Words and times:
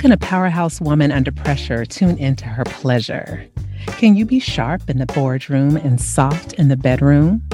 can 0.00 0.12
a 0.12 0.16
powerhouse 0.16 0.80
woman 0.80 1.12
under 1.12 1.30
pressure 1.30 1.84
tune 1.84 2.16
into 2.16 2.46
her 2.46 2.64
pleasure? 2.64 3.46
Can 3.98 4.16
you 4.16 4.24
be 4.24 4.40
sharp 4.40 4.88
in 4.88 4.96
the 4.96 5.04
boardroom 5.04 5.76
and 5.76 6.00
soft 6.00 6.54
in 6.54 6.68
the 6.68 6.76
bedroom? 6.76 7.46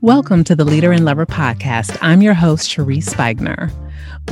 Welcome 0.00 0.42
to 0.44 0.56
the 0.56 0.64
Leader 0.64 0.90
and 0.90 1.04
Lover 1.04 1.24
podcast. 1.24 1.96
I'm 2.02 2.20
your 2.20 2.34
host, 2.34 2.68
Cherise 2.68 3.04
Spigner. 3.04 3.70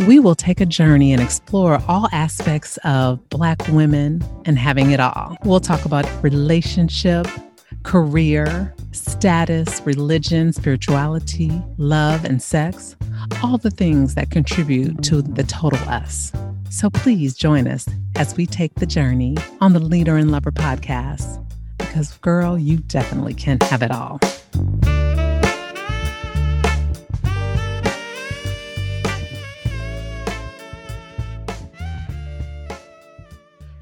We 0.09 0.19
will 0.19 0.35
take 0.35 0.61
a 0.61 0.67
journey 0.67 1.13
and 1.13 1.23
explore 1.23 1.81
all 1.87 2.09
aspects 2.11 2.79
of 2.79 3.29
Black 3.29 3.65
women 3.69 4.25
and 4.45 4.59
having 4.59 4.91
it 4.91 4.99
all. 4.99 5.37
We'll 5.45 5.61
talk 5.61 5.85
about 5.85 6.05
relationship, 6.21 7.29
career, 7.85 8.75
status, 8.91 9.81
religion, 9.83 10.53
spirituality, 10.53 11.63
love, 11.79 12.25
and 12.25 12.43
sex, 12.43 12.97
all 13.41 13.57
the 13.57 13.71
things 13.71 14.17
that 14.17 14.33
contribute 14.33 15.05
to 15.05 15.23
the 15.23 15.45
total 15.45 15.79
us. 15.89 16.33
So 16.73 16.89
please 16.89 17.35
join 17.35 17.69
us 17.69 17.87
as 18.17 18.35
we 18.35 18.47
take 18.47 18.77
the 18.77 18.87
journey 18.87 19.37
on 19.61 19.75
the 19.75 19.79
Leader 19.79 20.17
and 20.17 20.33
Lover 20.33 20.51
podcast. 20.51 21.47
Because, 21.77 22.17
girl, 22.17 22.57
you 22.57 22.79
definitely 22.79 23.35
can 23.35 23.59
have 23.61 23.83
it 23.83 23.91
all. 23.91 24.19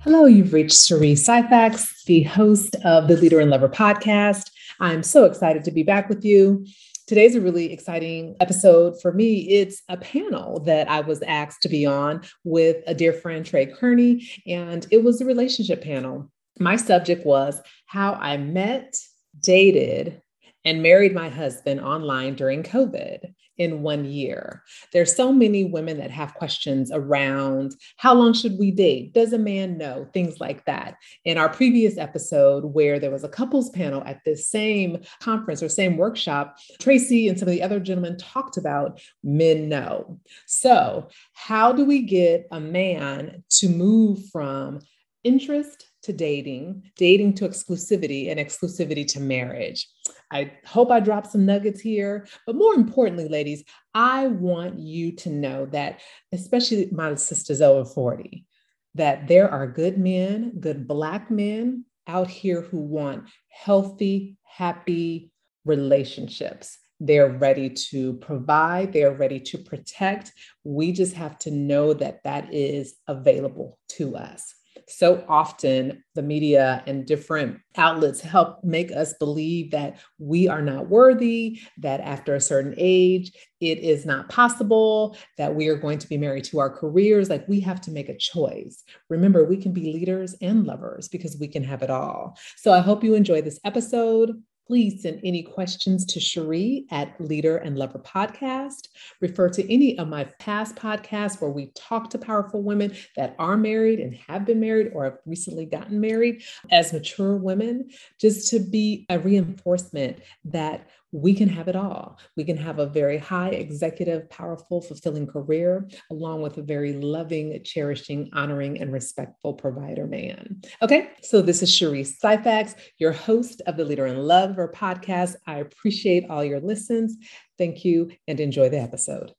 Hello, 0.00 0.26
you've 0.26 0.52
reached 0.52 0.84
Cherie 0.84 1.14
Syfax, 1.14 2.02
the 2.06 2.24
host 2.24 2.74
of 2.84 3.06
the 3.06 3.16
Leader 3.16 3.38
and 3.38 3.52
Lover 3.52 3.68
podcast. 3.68 4.50
I'm 4.80 5.04
so 5.04 5.26
excited 5.26 5.62
to 5.62 5.70
be 5.70 5.84
back 5.84 6.08
with 6.08 6.24
you. 6.24 6.66
Today's 7.10 7.34
a 7.34 7.40
really 7.40 7.72
exciting 7.72 8.36
episode 8.38 9.02
for 9.02 9.12
me. 9.12 9.40
It's 9.48 9.82
a 9.88 9.96
panel 9.96 10.60
that 10.60 10.88
I 10.88 11.00
was 11.00 11.20
asked 11.22 11.60
to 11.62 11.68
be 11.68 11.84
on 11.84 12.20
with 12.44 12.84
a 12.86 12.94
dear 12.94 13.12
friend, 13.12 13.44
Trey 13.44 13.66
Kearney, 13.66 14.30
and 14.46 14.86
it 14.92 15.02
was 15.02 15.20
a 15.20 15.24
relationship 15.24 15.82
panel. 15.82 16.30
My 16.60 16.76
subject 16.76 17.26
was 17.26 17.60
how 17.86 18.12
I 18.12 18.36
met, 18.36 18.94
dated, 19.40 20.22
and 20.64 20.84
married 20.84 21.12
my 21.12 21.28
husband 21.28 21.80
online 21.80 22.36
during 22.36 22.62
COVID 22.62 23.34
in 23.60 23.82
one 23.82 24.06
year. 24.06 24.62
There's 24.90 25.14
so 25.14 25.30
many 25.34 25.64
women 25.64 25.98
that 25.98 26.10
have 26.10 26.32
questions 26.32 26.90
around 26.90 27.76
how 27.98 28.14
long 28.14 28.32
should 28.32 28.58
we 28.58 28.70
date? 28.70 29.12
Does 29.12 29.34
a 29.34 29.38
man 29.38 29.76
know? 29.76 30.08
Things 30.14 30.40
like 30.40 30.64
that. 30.64 30.96
In 31.26 31.36
our 31.36 31.50
previous 31.50 31.98
episode, 31.98 32.64
where 32.64 32.98
there 32.98 33.10
was 33.10 33.22
a 33.22 33.28
couples 33.28 33.68
panel 33.68 34.02
at 34.06 34.22
this 34.24 34.48
same 34.48 35.02
conference 35.20 35.62
or 35.62 35.68
same 35.68 35.98
workshop, 35.98 36.56
Tracy 36.80 37.28
and 37.28 37.38
some 37.38 37.48
of 37.48 37.52
the 37.52 37.62
other 37.62 37.80
gentlemen 37.80 38.16
talked 38.16 38.56
about 38.56 38.98
men 39.22 39.68
know. 39.68 40.18
So, 40.46 41.08
how 41.34 41.72
do 41.72 41.84
we 41.84 42.00
get 42.00 42.46
a 42.50 42.60
man 42.60 43.44
to 43.58 43.68
move 43.68 44.24
from 44.32 44.80
interest 45.22 45.89
to 46.02 46.12
dating, 46.12 46.90
dating 46.96 47.34
to 47.34 47.48
exclusivity, 47.48 48.30
and 48.30 48.40
exclusivity 48.40 49.06
to 49.08 49.20
marriage. 49.20 49.88
I 50.30 50.52
hope 50.64 50.90
I 50.90 51.00
dropped 51.00 51.32
some 51.32 51.44
nuggets 51.44 51.80
here. 51.80 52.26
But 52.46 52.56
more 52.56 52.74
importantly, 52.74 53.28
ladies, 53.28 53.64
I 53.94 54.28
want 54.28 54.78
you 54.78 55.12
to 55.16 55.30
know 55.30 55.66
that, 55.66 56.00
especially 56.32 56.88
my 56.92 57.14
sisters 57.16 57.60
over 57.60 57.84
40, 57.84 58.46
that 58.94 59.28
there 59.28 59.50
are 59.50 59.66
good 59.66 59.98
men, 59.98 60.52
good 60.58 60.88
Black 60.88 61.30
men 61.30 61.84
out 62.06 62.28
here 62.28 62.62
who 62.62 62.78
want 62.78 63.28
healthy, 63.48 64.36
happy 64.42 65.30
relationships. 65.64 66.78
They're 66.98 67.30
ready 67.30 67.70
to 67.90 68.14
provide, 68.14 68.92
they're 68.92 69.14
ready 69.14 69.40
to 69.40 69.58
protect. 69.58 70.32
We 70.64 70.92
just 70.92 71.14
have 71.14 71.38
to 71.40 71.50
know 71.50 71.94
that 71.94 72.22
that 72.24 72.52
is 72.52 72.96
available 73.08 73.78
to 73.90 74.16
us 74.16 74.54
so 74.88 75.24
often 75.28 76.02
the 76.14 76.22
media 76.22 76.82
and 76.86 77.06
different 77.06 77.58
outlets 77.76 78.20
help 78.20 78.62
make 78.64 78.90
us 78.92 79.14
believe 79.14 79.70
that 79.70 79.98
we 80.18 80.48
are 80.48 80.62
not 80.62 80.88
worthy, 80.88 81.60
that 81.78 82.00
after 82.00 82.34
a 82.34 82.40
certain 82.40 82.74
age, 82.76 83.32
it 83.60 83.78
is 83.78 84.06
not 84.06 84.28
possible, 84.28 85.16
that 85.38 85.54
we 85.54 85.68
are 85.68 85.76
going 85.76 85.98
to 85.98 86.08
be 86.08 86.16
married 86.16 86.44
to 86.44 86.58
our 86.58 86.70
careers. 86.70 87.30
Like 87.30 87.46
we 87.48 87.60
have 87.60 87.80
to 87.82 87.90
make 87.90 88.08
a 88.08 88.16
choice. 88.16 88.82
Remember, 89.08 89.44
we 89.44 89.56
can 89.56 89.72
be 89.72 89.92
leaders 89.92 90.34
and 90.40 90.66
lovers 90.66 91.08
because 91.08 91.36
we 91.38 91.48
can 91.48 91.62
have 91.62 91.82
it 91.82 91.90
all. 91.90 92.36
So 92.56 92.72
I 92.72 92.80
hope 92.80 93.04
you 93.04 93.14
enjoy 93.14 93.42
this 93.42 93.60
episode. 93.64 94.42
Please 94.70 95.02
send 95.02 95.20
any 95.24 95.42
questions 95.42 96.04
to 96.04 96.20
Cherie 96.20 96.86
at 96.92 97.20
Leader 97.20 97.56
and 97.56 97.76
Lover 97.76 97.98
Podcast. 97.98 98.86
Refer 99.20 99.48
to 99.48 99.64
any 99.74 99.98
of 99.98 100.06
my 100.06 100.22
past 100.38 100.76
podcasts 100.76 101.40
where 101.40 101.50
we 101.50 101.72
talk 101.74 102.08
to 102.10 102.18
powerful 102.18 102.62
women 102.62 102.94
that 103.16 103.34
are 103.40 103.56
married 103.56 103.98
and 103.98 104.14
have 104.28 104.44
been 104.46 104.60
married 104.60 104.92
or 104.94 105.02
have 105.02 105.18
recently 105.26 105.66
gotten 105.66 106.00
married 106.00 106.44
as 106.70 106.92
mature 106.92 107.34
women, 107.34 107.90
just 108.20 108.48
to 108.50 108.60
be 108.60 109.06
a 109.10 109.18
reinforcement 109.18 110.20
that 110.44 110.86
we 111.12 111.34
can 111.34 111.48
have 111.48 111.68
it 111.68 111.76
all. 111.76 112.18
We 112.36 112.44
can 112.44 112.56
have 112.56 112.78
a 112.78 112.86
very 112.86 113.18
high 113.18 113.50
executive, 113.50 114.30
powerful, 114.30 114.80
fulfilling 114.80 115.26
career, 115.26 115.88
along 116.10 116.42
with 116.42 116.58
a 116.58 116.62
very 116.62 116.92
loving, 116.92 117.62
cherishing, 117.64 118.30
honoring, 118.32 118.80
and 118.80 118.92
respectful 118.92 119.54
provider 119.54 120.06
man. 120.06 120.62
Okay, 120.82 121.10
so 121.22 121.42
this 121.42 121.62
is 121.62 121.74
Cherie 121.74 122.04
Syfax, 122.04 122.74
your 122.98 123.12
host 123.12 123.60
of 123.66 123.76
the 123.76 123.84
Leader 123.84 124.06
and 124.06 124.24
Lover 124.24 124.72
podcast. 124.74 125.34
I 125.46 125.58
appreciate 125.58 126.30
all 126.30 126.44
your 126.44 126.60
listens. 126.60 127.16
Thank 127.58 127.84
you 127.84 128.10
and 128.28 128.38
enjoy 128.38 128.68
the 128.68 128.80
episode. 128.80 129.32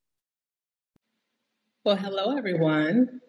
Well, 1.86 1.96
hello, 1.96 2.38
everyone. 2.38 3.22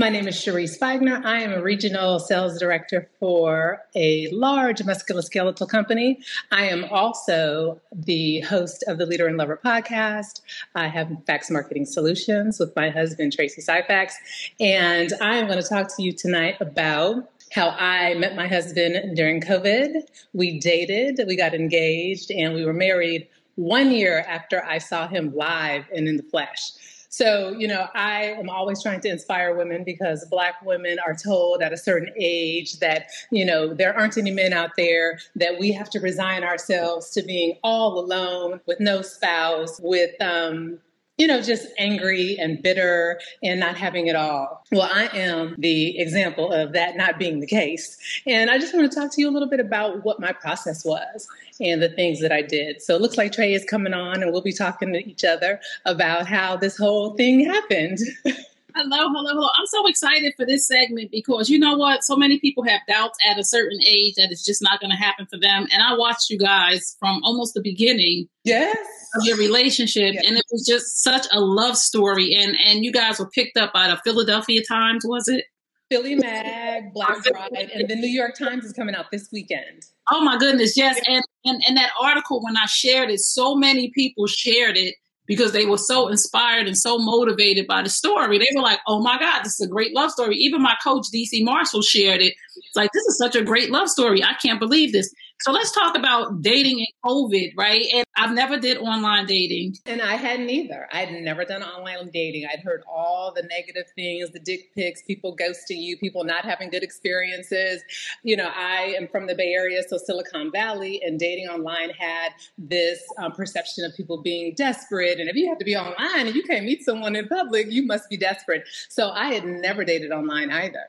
My 0.00 0.08
name 0.08 0.26
is 0.26 0.40
Cherie 0.40 0.64
Spigner. 0.64 1.22
I 1.26 1.42
am 1.42 1.52
a 1.52 1.60
regional 1.60 2.20
sales 2.20 2.58
director 2.58 3.10
for 3.20 3.82
a 3.94 4.30
large 4.30 4.78
musculoskeletal 4.78 5.68
company. 5.68 6.20
I 6.50 6.68
am 6.68 6.86
also 6.86 7.82
the 7.92 8.40
host 8.40 8.82
of 8.86 8.96
the 8.96 9.04
Leader 9.04 9.26
and 9.26 9.36
Lover 9.36 9.60
podcast. 9.62 10.40
I 10.74 10.88
have 10.88 11.14
Fax 11.26 11.50
Marketing 11.50 11.84
Solutions 11.84 12.58
with 12.58 12.74
my 12.74 12.88
husband, 12.88 13.34
Tracy 13.34 13.60
Syfax. 13.60 14.14
And 14.58 15.12
I 15.20 15.36
am 15.36 15.46
going 15.46 15.62
to 15.62 15.68
talk 15.68 15.94
to 15.94 16.02
you 16.02 16.12
tonight 16.12 16.56
about 16.60 17.28
how 17.52 17.68
I 17.68 18.14
met 18.14 18.34
my 18.34 18.48
husband 18.48 19.14
during 19.14 19.42
COVID. 19.42 19.96
We 20.32 20.60
dated, 20.60 21.20
we 21.26 21.36
got 21.36 21.52
engaged, 21.52 22.30
and 22.30 22.54
we 22.54 22.64
were 22.64 22.72
married 22.72 23.28
one 23.56 23.90
year 23.90 24.24
after 24.26 24.64
I 24.64 24.78
saw 24.78 25.08
him 25.08 25.34
live 25.34 25.84
and 25.94 26.08
in 26.08 26.16
the 26.16 26.22
flesh. 26.22 26.72
So, 27.10 27.50
you 27.50 27.66
know, 27.66 27.88
I 27.92 28.36
am 28.38 28.48
always 28.48 28.80
trying 28.80 29.00
to 29.00 29.08
inspire 29.08 29.56
women 29.56 29.82
because 29.82 30.24
Black 30.30 30.62
women 30.64 30.98
are 31.04 31.14
told 31.14 31.60
at 31.60 31.72
a 31.72 31.76
certain 31.76 32.12
age 32.16 32.78
that, 32.78 33.10
you 33.32 33.44
know, 33.44 33.74
there 33.74 33.98
aren't 33.98 34.16
any 34.16 34.30
men 34.30 34.52
out 34.52 34.70
there, 34.76 35.18
that 35.34 35.58
we 35.58 35.72
have 35.72 35.90
to 35.90 35.98
resign 35.98 36.44
ourselves 36.44 37.10
to 37.10 37.22
being 37.22 37.58
all 37.64 37.98
alone 37.98 38.60
with 38.66 38.78
no 38.78 39.02
spouse, 39.02 39.80
with, 39.82 40.14
um, 40.22 40.78
you 41.20 41.26
know, 41.26 41.42
just 41.42 41.68
angry 41.76 42.38
and 42.38 42.62
bitter 42.62 43.20
and 43.42 43.60
not 43.60 43.76
having 43.76 44.06
it 44.06 44.16
all. 44.16 44.64
Well, 44.72 44.88
I 44.90 45.10
am 45.14 45.54
the 45.58 45.98
example 45.98 46.50
of 46.50 46.72
that 46.72 46.96
not 46.96 47.18
being 47.18 47.40
the 47.40 47.46
case. 47.46 47.98
And 48.26 48.50
I 48.50 48.56
just 48.56 48.74
want 48.74 48.90
to 48.90 48.98
talk 48.98 49.12
to 49.12 49.20
you 49.20 49.28
a 49.28 49.30
little 49.30 49.48
bit 49.48 49.60
about 49.60 50.02
what 50.02 50.18
my 50.18 50.32
process 50.32 50.82
was 50.82 51.28
and 51.60 51.82
the 51.82 51.90
things 51.90 52.20
that 52.20 52.32
I 52.32 52.40
did. 52.40 52.80
So 52.80 52.94
it 52.94 53.02
looks 53.02 53.18
like 53.18 53.32
Trey 53.32 53.52
is 53.52 53.66
coming 53.66 53.92
on 53.92 54.22
and 54.22 54.32
we'll 54.32 54.40
be 54.40 54.54
talking 54.54 54.94
to 54.94 55.06
each 55.06 55.22
other 55.22 55.60
about 55.84 56.26
how 56.26 56.56
this 56.56 56.78
whole 56.78 57.14
thing 57.16 57.44
happened. 57.44 57.98
Hello, 58.74 59.08
hello, 59.12 59.30
hello. 59.34 59.48
I'm 59.56 59.66
so 59.66 59.86
excited 59.86 60.34
for 60.36 60.44
this 60.46 60.66
segment 60.66 61.10
because 61.10 61.48
you 61.48 61.58
know 61.58 61.76
what? 61.76 62.04
So 62.04 62.16
many 62.16 62.38
people 62.38 62.64
have 62.64 62.80
doubts 62.88 63.18
at 63.28 63.38
a 63.38 63.44
certain 63.44 63.78
age 63.82 64.14
that 64.16 64.28
it's 64.30 64.44
just 64.44 64.62
not 64.62 64.80
going 64.80 64.90
to 64.90 64.96
happen 64.96 65.26
for 65.26 65.38
them. 65.38 65.66
And 65.72 65.82
I 65.82 65.96
watched 65.96 66.30
you 66.30 66.38
guys 66.38 66.96
from 66.98 67.20
almost 67.24 67.54
the 67.54 67.62
beginning 67.62 68.28
yes. 68.44 68.76
of 69.14 69.24
your 69.24 69.36
relationship. 69.36 70.14
Yes. 70.14 70.24
And 70.26 70.36
it 70.36 70.44
was 70.50 70.66
just 70.66 71.02
such 71.02 71.26
a 71.32 71.40
love 71.40 71.76
story. 71.76 72.34
And 72.34 72.56
and 72.66 72.84
you 72.84 72.92
guys 72.92 73.18
were 73.18 73.30
picked 73.30 73.56
up 73.56 73.72
by 73.72 73.88
the 73.88 73.96
Philadelphia 74.04 74.62
Times, 74.66 75.04
was 75.04 75.28
it? 75.28 75.44
Philly 75.90 76.14
Mag, 76.14 76.92
Black 76.94 77.24
Bride, 77.24 77.70
and 77.74 77.88
the 77.88 77.96
New 77.96 78.08
York 78.08 78.38
Times 78.38 78.64
is 78.64 78.72
coming 78.72 78.94
out 78.94 79.06
this 79.10 79.28
weekend. 79.32 79.86
Oh 80.12 80.20
my 80.20 80.38
goodness, 80.38 80.76
yes. 80.76 81.00
And, 81.08 81.24
and 81.44 81.60
and 81.66 81.76
that 81.76 81.90
article 82.00 82.42
when 82.42 82.56
I 82.56 82.66
shared 82.66 83.10
it, 83.10 83.20
so 83.20 83.56
many 83.56 83.90
people 83.90 84.26
shared 84.28 84.76
it 84.76 84.94
because 85.30 85.52
they 85.52 85.64
were 85.64 85.78
so 85.78 86.08
inspired 86.08 86.66
and 86.66 86.76
so 86.76 86.98
motivated 86.98 87.64
by 87.64 87.80
the 87.82 87.88
story. 87.88 88.36
They 88.36 88.48
were 88.52 88.62
like, 88.62 88.80
oh 88.88 89.00
my 89.00 89.16
God, 89.16 89.44
this 89.44 89.60
is 89.60 89.64
a 89.64 89.70
great 89.70 89.94
love 89.94 90.10
story. 90.10 90.34
Even 90.36 90.60
my 90.60 90.74
coach, 90.82 91.06
DC 91.14 91.44
Marshall, 91.44 91.82
shared 91.82 92.20
it. 92.20 92.34
It's 92.56 92.74
like, 92.74 92.90
this 92.92 93.04
is 93.04 93.16
such 93.16 93.36
a 93.36 93.42
great 93.44 93.70
love 93.70 93.88
story. 93.88 94.24
I 94.24 94.34
can't 94.42 94.58
believe 94.58 94.92
this. 94.92 95.14
So 95.40 95.52
let's 95.52 95.72
talk 95.72 95.96
about 95.96 96.42
dating 96.42 96.80
in 96.80 96.86
COVID, 97.02 97.52
right? 97.56 97.82
And 97.94 98.04
I've 98.14 98.32
never 98.32 98.58
did 98.58 98.76
online 98.76 99.24
dating. 99.24 99.76
And 99.86 100.02
I 100.02 100.16
hadn't 100.16 100.50
either. 100.50 100.86
I'd 100.92 101.12
never 101.12 101.46
done 101.46 101.62
online 101.62 102.10
dating. 102.12 102.46
I'd 102.46 102.60
heard 102.60 102.82
all 102.86 103.32
the 103.34 103.42
negative 103.42 103.86
things, 103.94 104.30
the 104.32 104.38
dick 104.38 104.74
pics, 104.74 105.00
people 105.02 105.34
ghosting 105.34 105.80
you, 105.80 105.96
people 105.96 106.24
not 106.24 106.44
having 106.44 106.68
good 106.68 106.82
experiences. 106.82 107.82
You 108.22 108.36
know, 108.36 108.50
I 108.54 108.94
am 108.98 109.08
from 109.08 109.26
the 109.26 109.34
Bay 109.34 109.54
Area, 109.54 109.82
so 109.88 109.96
Silicon 109.96 110.52
Valley, 110.52 111.00
and 111.02 111.18
dating 111.18 111.48
online 111.48 111.88
had 111.90 112.32
this 112.58 113.00
um, 113.16 113.32
perception 113.32 113.86
of 113.86 113.94
people 113.96 114.20
being 114.20 114.54
desperate. 114.54 115.20
And 115.20 115.30
if 115.30 115.36
you 115.36 115.48
have 115.48 115.58
to 115.58 115.64
be 115.64 115.74
online 115.74 116.26
and 116.26 116.36
you 116.36 116.42
can't 116.42 116.66
meet 116.66 116.84
someone 116.84 117.16
in 117.16 117.26
public, 117.28 117.68
you 117.70 117.86
must 117.86 118.10
be 118.10 118.18
desperate. 118.18 118.68
So 118.90 119.08
I 119.08 119.32
had 119.32 119.46
never 119.46 119.86
dated 119.86 120.12
online 120.12 120.50
either. 120.50 120.84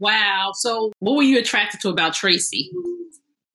Wow. 0.00 0.50
So 0.54 0.92
what 0.98 1.16
were 1.16 1.22
you 1.22 1.38
attracted 1.38 1.80
to 1.82 1.90
about 1.90 2.14
Tracy? 2.14 2.72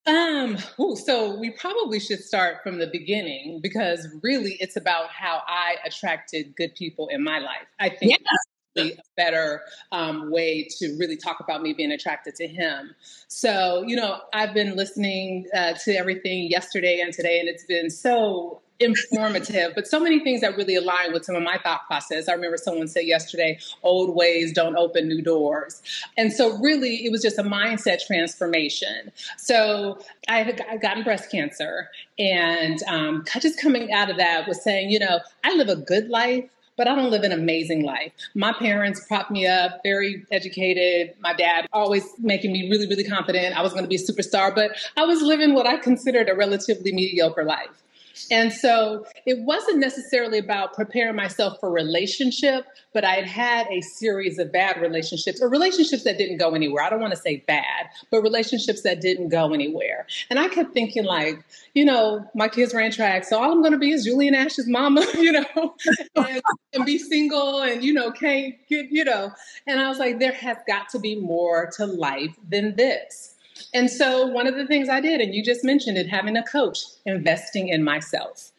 Um, 0.06 0.58
ooh, 0.80 0.96
so 0.96 1.38
we 1.40 1.52
probably 1.52 2.00
should 2.00 2.20
start 2.20 2.62
from 2.62 2.78
the 2.78 2.88
beginning 2.88 3.60
because 3.62 4.08
really 4.22 4.58
it's 4.60 4.76
about 4.76 5.10
how 5.10 5.42
I 5.48 5.76
attracted 5.86 6.56
good 6.58 6.76
people 6.76 7.08
in 7.08 7.24
my 7.24 7.40
life. 7.40 7.68
I 7.80 7.90
think 7.90 8.20
yeah. 8.76 8.84
a 8.84 8.98
better 9.16 9.62
um, 9.92 10.30
way 10.30 10.68
to 10.80 10.98
really 11.00 11.16
talk 11.16 11.40
about 11.40 11.62
me 11.62 11.74
being 11.74 11.92
attracted 11.92 12.36
to 12.36 12.48
him. 12.48 12.94
So, 13.30 13.84
you 13.88 13.96
know, 13.96 14.20
I've 14.34 14.54
been 14.54 14.76
listening 14.76 15.48
uh, 15.56 15.74
to 15.86 15.94
everything 15.94 16.50
yesterday 16.50 17.00
and 17.00 17.14
today, 17.14 17.40
and 17.40 17.48
it's 17.48 17.66
been 17.66 17.90
so 17.90 18.63
informative, 18.84 19.74
but 19.76 19.88
so 19.88 20.00
many 20.00 20.20
things 20.20 20.42
that 20.42 20.56
really 20.58 20.76
align 20.76 21.14
with 21.14 21.26
some 21.26 21.36
of 21.36 21.44
my 21.44 21.58
thought 21.58 21.86
process. 21.88 22.28
I 22.28 22.34
remember 22.34 22.58
someone 22.58 22.88
said 22.88 23.06
yesterday, 23.06 23.60
old 23.82 24.16
ways 24.16 24.54
don't 24.54 24.76
open 24.76 25.08
new 25.08 25.22
doors. 25.22 25.82
And 26.18 26.32
so, 26.32 26.58
really, 26.60 27.06
it 27.06 27.12
was 27.12 27.22
just 27.22 27.38
a 27.38 27.44
mindset 27.44 28.06
transformation. 28.06 29.12
So, 29.38 30.00
I 30.28 30.44
had 30.44 30.62
gotten 30.82 31.04
breast 31.04 31.32
cancer, 31.32 31.90
and 32.20 32.82
um, 32.84 33.26
just 33.40 33.60
coming 33.60 33.92
out 33.92 34.10
of 34.10 34.18
that 34.18 34.48
was 34.48 34.62
saying, 34.62 34.90
you 34.90 35.00
know, 35.00 35.20
I 35.44 35.54
live 35.56 35.70
a 35.70 35.76
good 35.76 36.10
life 36.10 36.50
but 36.76 36.88
I 36.88 36.96
don't 36.96 37.12
live 37.12 37.24
an 37.24 37.32
amazing 37.32 37.84
life. 37.84 38.12
My 38.34 38.54
parents 38.54 39.06
propped 39.08 39.32
me 39.32 39.46
up, 39.46 39.82
very 39.84 40.26
educated. 40.32 41.16
My 41.20 41.34
dad 41.34 41.68
always 41.72 42.04
making 42.20 42.52
me 42.52 42.70
really, 42.70 42.88
really 42.88 43.04
confident 43.04 43.58
I 43.58 43.62
was 43.62 43.74
going 43.74 43.84
to 43.84 43.90
be 43.90 43.96
a 43.96 44.00
superstar, 44.00 44.54
but 44.54 44.72
I 44.98 45.06
was 45.06 45.22
living 45.22 45.54
what 45.54 45.68
I 45.68 45.78
considered 45.78 46.30
a 46.30 46.36
relatively 46.36 46.92
mediocre 46.92 47.44
life. 47.44 47.83
And 48.30 48.52
so 48.52 49.06
it 49.26 49.40
wasn't 49.40 49.80
necessarily 49.80 50.38
about 50.38 50.74
preparing 50.74 51.16
myself 51.16 51.60
for 51.60 51.72
relationship, 51.72 52.66
but 52.94 53.04
I 53.04 53.16
had 53.16 53.26
had 53.26 53.68
a 53.72 53.82
series 53.82 54.40
of 54.40 54.52
bad 54.52 54.80
relationships 54.82 55.42
or 55.42 55.50
relationships 55.50 56.04
that 56.04 56.18
didn't 56.18 56.38
go 56.38 56.54
anywhere. 56.54 56.84
I 56.84 56.90
don't 56.90 57.02
want 57.02 57.14
to 57.14 57.20
say 57.20 57.44
bad, 57.48 57.88
but 58.12 58.22
relationships 58.22 58.84
that 58.84 59.02
didn't 59.02 59.30
go 59.30 59.54
anywhere. 59.54 60.06
And 60.30 60.40
I 60.40 60.48
kept 60.48 60.74
thinking 60.74 61.04
like, 61.04 61.44
you 61.74 61.86
know, 61.86 62.30
my 62.36 62.48
kids 62.48 62.74
ran 62.74 62.92
track, 62.92 63.24
so 63.24 63.42
all 63.42 63.52
I'm 63.52 63.62
going 63.62 63.74
to 63.74 63.80
be 63.80 63.92
is 63.92 64.06
Julian 64.06 64.36
Ash's 64.36 64.68
mama, 64.68 65.06
you 65.18 65.32
know, 65.32 65.76
and, 66.16 66.42
and 66.74 66.86
be 66.86 66.98
single 66.98 67.62
and, 67.62 67.84
you 67.84 67.94
know, 67.94 68.12
can't 68.12 68.56
get, 68.70 68.92
you 68.92 69.04
know. 69.04 69.32
And 69.68 69.80
I 69.80 69.90
was 69.90 70.00
like, 70.00 70.20
there 70.20 70.34
has 70.34 70.58
got 70.68 70.90
to 70.90 71.00
be 71.00 71.16
more 71.16 71.70
to 71.78 71.86
life 71.86 72.36
than 72.48 72.76
this. 72.76 73.33
And 73.74 73.90
so, 73.90 74.26
one 74.28 74.48
of 74.48 74.56
the 74.56 74.68
things 74.68 74.90
I 74.90 75.02
did, 75.02 75.22
and 75.22 75.34
you 75.34 75.44
just 75.44 75.64
mentioned 75.64 75.98
it, 75.98 76.08
having 76.08 76.38
a 76.38 76.44
coach, 76.44 76.80
investing 77.06 77.70
in 77.70 77.84
myself. 77.84 78.52